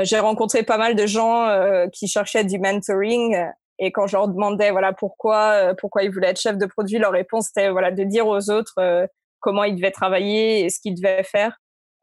[0.02, 1.48] J'ai rencontré pas mal de gens
[1.90, 3.34] qui cherchaient du mentoring
[3.78, 6.98] et quand je leur demandais voilà pourquoi euh, pourquoi ils voulaient être chef de produit,
[6.98, 9.06] leur réponse était voilà de dire aux autres euh,
[9.40, 11.58] comment ils devaient travailler et ce qu'ils devaient faire.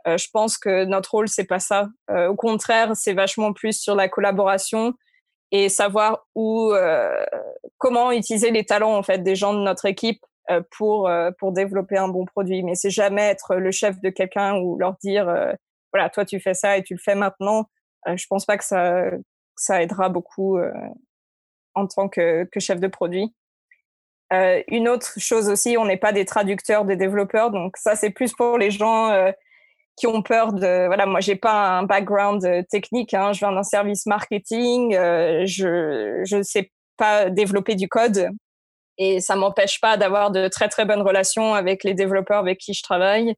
[0.07, 1.87] Euh, je pense que notre rôle c'est pas ça.
[2.09, 4.93] au contraire, c'est vachement plus sur la collaboration
[5.51, 6.73] et savoir où
[7.77, 10.19] comment utiliser les talents en fait des gens de notre équipe
[10.71, 11.09] pour
[11.39, 12.63] pour développer un bon produit.
[12.63, 15.25] Mais c'est jamais être le chef de quelqu'un ou leur dire
[15.93, 17.65] voilà toi tu fais ça et tu le fais maintenant.
[18.07, 19.05] je pense pas que ça
[19.55, 20.57] ça aidera beaucoup
[21.75, 23.33] en tant que, chef de produit.
[24.31, 28.09] Euh, une autre chose aussi, on n'est pas des traducteurs, des développeurs, donc ça c'est
[28.09, 29.31] plus pour les gens euh,
[29.95, 30.87] qui ont peur de.
[30.87, 36.35] Voilà, moi j'ai pas un background euh, technique, hein, je viens d'un service marketing, je
[36.35, 38.29] ne sais pas développer du code
[38.97, 42.73] et ça m'empêche pas d'avoir de très très bonnes relations avec les développeurs avec qui
[42.73, 43.35] je travaille.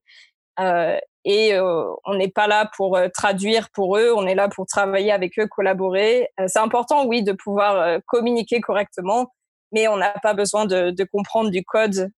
[1.25, 5.37] Et on n'est pas là pour traduire pour eux, on est là pour travailler avec
[5.39, 6.29] eux, collaborer.
[6.45, 9.33] c'est important, oui, de pouvoir communiquer correctement,
[9.71, 12.11] mais on n'a pas besoin de, de, comprendre du code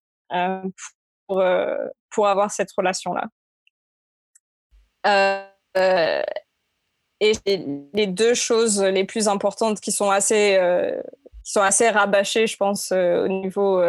[1.28, 1.42] pour,
[2.12, 3.30] pour avoir cette relation-là.
[7.22, 7.34] et
[7.94, 10.60] les deux choses les plus importantes qui sont assez,
[11.46, 13.82] qui sont assez rabâchées, je pense, au niveau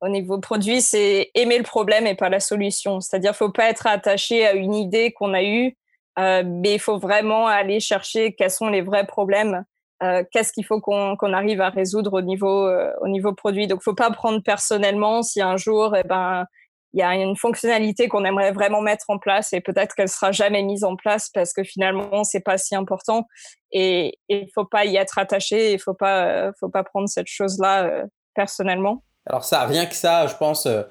[0.00, 3.00] au niveau produit, c'est aimer le problème et pas la solution.
[3.00, 5.76] C'est-à-dire, faut pas être attaché à une idée qu'on a eue,
[6.18, 9.64] euh, mais il faut vraiment aller chercher quels sont les vrais problèmes,
[10.02, 13.66] euh, qu'est-ce qu'il faut qu'on arrive à résoudre au niveau euh, au niveau produit.
[13.66, 16.46] Donc, faut pas prendre personnellement si un jour, eh ben,
[16.94, 20.32] il y a une fonctionnalité qu'on aimerait vraiment mettre en place et peut-être qu'elle sera
[20.32, 23.26] jamais mise en place parce que finalement c'est pas si important
[23.72, 27.58] et il faut pas y être attaché, il faut pas faut pas prendre cette chose
[27.58, 29.02] là personnellement.
[29.28, 30.82] Alors ça, rien que ça, je pense, euh,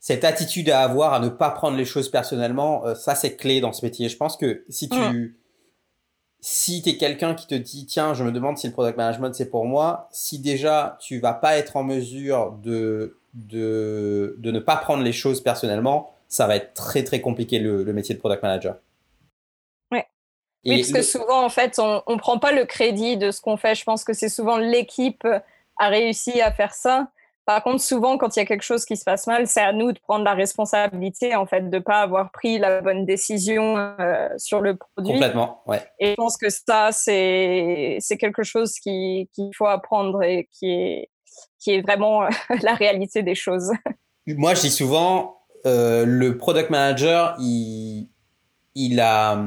[0.00, 3.60] cette attitude à avoir à ne pas prendre les choses personnellement, euh, ça c'est clé
[3.60, 4.08] dans ce métier.
[4.08, 5.38] Je pense que si tu...
[6.38, 9.34] Si tu es quelqu'un qui te dit, tiens, je me demande si le product management
[9.34, 14.60] c'est pour moi, si déjà tu vas pas être en mesure de, de, de ne
[14.60, 18.42] pas prendre les choses personnellement, ça va être très très compliqué le, métier de product
[18.42, 18.76] manager.
[19.90, 20.06] Ouais.
[20.64, 23.56] oui, parce que souvent, en fait, on ne prend pas le crédit de ce qu'on
[23.56, 23.74] fait.
[23.74, 25.26] Je pense que c'est souvent l'équipe
[25.78, 27.08] a réussi à faire ça.
[27.46, 29.72] Par contre, souvent, quand il y a quelque chose qui se passe mal, c'est à
[29.72, 33.78] nous de prendre la responsabilité, en fait, de ne pas avoir pris la bonne décision
[33.78, 35.12] euh, sur le produit.
[35.12, 35.80] Complètement, ouais.
[36.00, 41.10] Et je pense que ça, c'est quelque chose qu'il faut apprendre et qui est,
[41.60, 42.22] qui est vraiment
[42.62, 43.70] la réalité des choses.
[44.26, 48.08] Moi, je dis souvent, euh, le product manager, il,
[48.74, 49.40] il, a,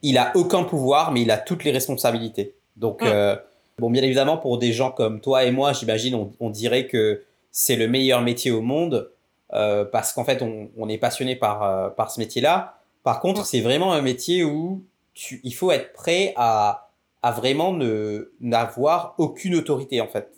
[0.00, 2.56] il a aucun pouvoir, mais il a toutes les responsabilités.
[2.76, 3.06] Donc, mm.
[3.08, 3.36] euh,
[3.80, 7.76] Bon, bien évidemment, pour des gens comme toi et moi, j'imagine, on, dirait que c'est
[7.76, 9.10] le meilleur métier au monde
[9.54, 12.78] euh, parce qu'en fait, on, est passionné par, euh, par ce métier-là.
[13.04, 16.90] Par contre, c'est vraiment un métier où tu, il faut être prêt à,
[17.22, 20.30] à vraiment ne, n'avoir aucune autorité, en fait.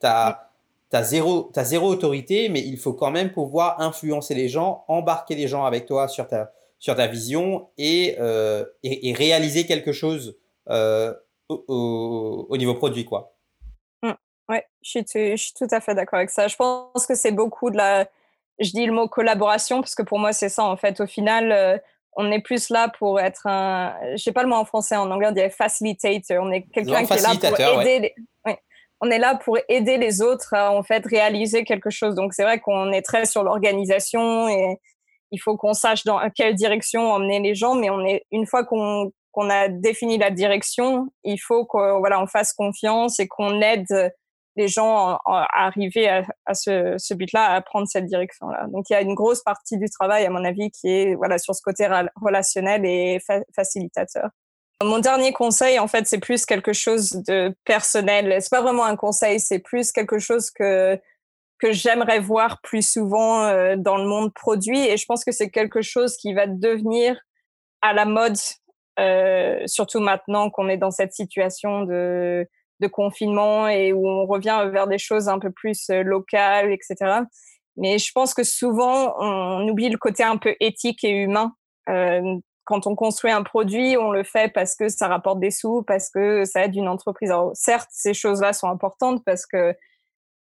[0.00, 0.48] T'as,
[0.90, 5.36] t'as zéro, t'as zéro autorité, mais il faut quand même pouvoir influencer les gens, embarquer
[5.36, 9.92] les gens avec toi sur ta, sur ta vision et, euh, et, et, réaliser quelque
[9.92, 10.36] chose
[11.48, 13.34] au, au, niveau produit, quoi.
[14.02, 14.12] Mmh.
[14.48, 16.48] Ouais, je suis, je suis tout à fait d'accord avec ça.
[16.48, 18.06] Je pense que c'est beaucoup de la.
[18.58, 21.00] Je dis le mot collaboration parce que pour moi, c'est ça, en fait.
[21.00, 21.78] Au final, euh,
[22.14, 23.94] on est plus là pour être un.
[24.12, 26.42] Je sais pas le mot en français, en anglais, on dirait facilitator.
[26.42, 27.76] On est quelqu'un qui est là pour aider.
[27.76, 27.98] Ouais.
[28.00, 28.14] Les...
[28.44, 28.58] Ouais.
[29.00, 32.16] On est là pour aider les autres à en fait réaliser quelque chose.
[32.16, 34.80] Donc c'est vrai qu'on est très sur l'organisation et
[35.30, 37.76] il faut qu'on sache dans quelle direction emmener les gens.
[37.76, 42.20] Mais on est une fois qu'on qu'on a défini la direction, il faut qu'on voilà
[42.20, 44.12] on fasse confiance et qu'on aide
[44.56, 48.66] les gens à arriver à, ce, but-là, à prendre cette direction-là.
[48.72, 51.38] Donc il y a une grosse partie du travail, à mon avis, qui est voilà
[51.38, 51.88] sur ce côté
[52.20, 54.30] relationnel et fa facilitateur.
[54.82, 58.36] Mon dernier conseil, en fait, c'est plus quelque chose de personnel.
[58.40, 60.98] C'est pas vraiment un conseil, c'est plus quelque chose que
[61.58, 64.78] que j'aimerais voir plus souvent euh, dans le monde produit.
[64.78, 67.20] Et je pense que c'est quelque chose qui va devenir
[67.82, 68.36] à la mode,
[68.98, 72.46] euh, surtout maintenant qu'on est dans cette situation de
[72.92, 77.20] confinement et où on revient vers des choses un peu plus euh, locales, etc.
[77.76, 81.52] Mais je pense que souvent, on oublie le côté un peu éthique et humain.
[81.88, 85.82] Euh, quand on construit un produit, on le fait parce que ça rapporte des sous,
[85.84, 87.30] parce que ça aide une entreprise.
[87.30, 89.74] Alors, certes, ces choses-là sont importantes parce que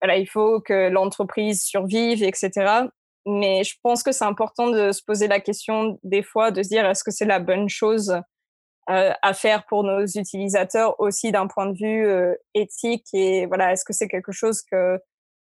[0.02, 2.86] voilà, il faut que l'entreprise survive, etc.
[3.26, 6.70] Mais je pense que c'est important de se poser la question des fois, de se
[6.70, 8.20] dire est-ce que c'est la bonne chose
[8.88, 13.84] à faire pour nos utilisateurs aussi d'un point de vue euh, éthique et voilà est-ce
[13.84, 15.00] que c'est quelque chose que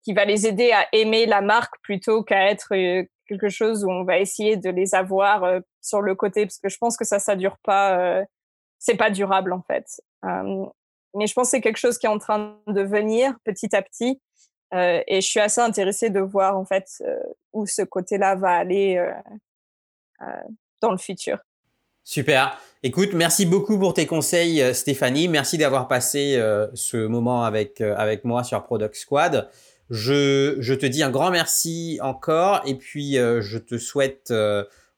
[0.03, 3.89] qui va les aider à aimer la marque plutôt qu'à être euh, quelque chose où
[3.89, 6.45] on va essayer de les avoir euh, sur le côté?
[6.45, 8.25] Parce que je pense que ça ça dure pas euh,
[8.79, 9.86] c'est pas durable en fait.
[11.13, 13.82] Mais je pense que c'est quelque chose qui est en train de venir petit à
[13.82, 14.21] petit
[14.73, 16.86] et je suis assez intéressée de voir en fait
[17.51, 19.05] où ce côté-là va aller
[20.79, 21.39] dans le futur
[22.04, 22.58] Super.
[22.84, 25.28] Écoute, merci beaucoup pour tes conseils, euh, Stéphanie.
[25.28, 29.49] Merci d'avoir passé euh, ce moment avec, euh, avec moi sur Product Squad.
[29.91, 34.34] Je, je, te dis un grand merci encore et puis je te souhaite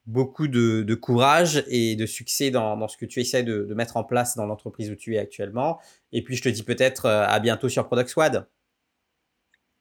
[0.06, 3.74] beaucoup de, de, courage et de succès dans, dans ce que tu essaies de, de
[3.74, 5.80] mettre en place dans l'entreprise où tu es actuellement.
[6.12, 8.48] Et puis je te dis peut-être à bientôt sur Product Squad.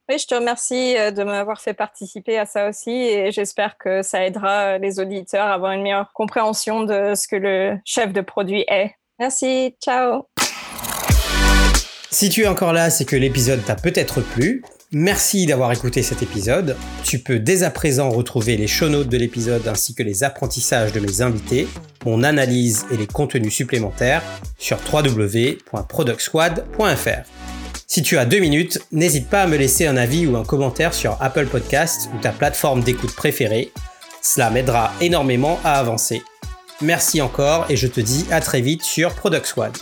[0.09, 4.01] Oui, je te remercie euh, de m'avoir fait participer à ça aussi et j'espère que
[4.01, 8.19] ça aidera les auditeurs à avoir une meilleure compréhension de ce que le chef de
[8.21, 8.95] produit est.
[9.19, 10.27] Merci, ciao.
[12.11, 14.63] Si tu es encore là, c'est que l'épisode t'a peut-être plu.
[14.91, 16.75] Merci d'avoir écouté cet épisode.
[17.03, 20.91] Tu peux dès à présent retrouver les show notes de l'épisode ainsi que les apprentissages
[20.91, 21.67] de mes invités,
[22.05, 24.21] mon analyse et les contenus supplémentaires
[24.59, 27.52] sur www.productsquad.fr.
[27.93, 30.95] Si tu as deux minutes, n'hésite pas à me laisser un avis ou un commentaire
[30.95, 33.71] sur Apple Podcast ou ta plateforme d'écoute préférée.
[34.19, 36.23] Cela m'aidera énormément à avancer.
[36.81, 39.77] Merci encore et je te dis à très vite sur Product Squad.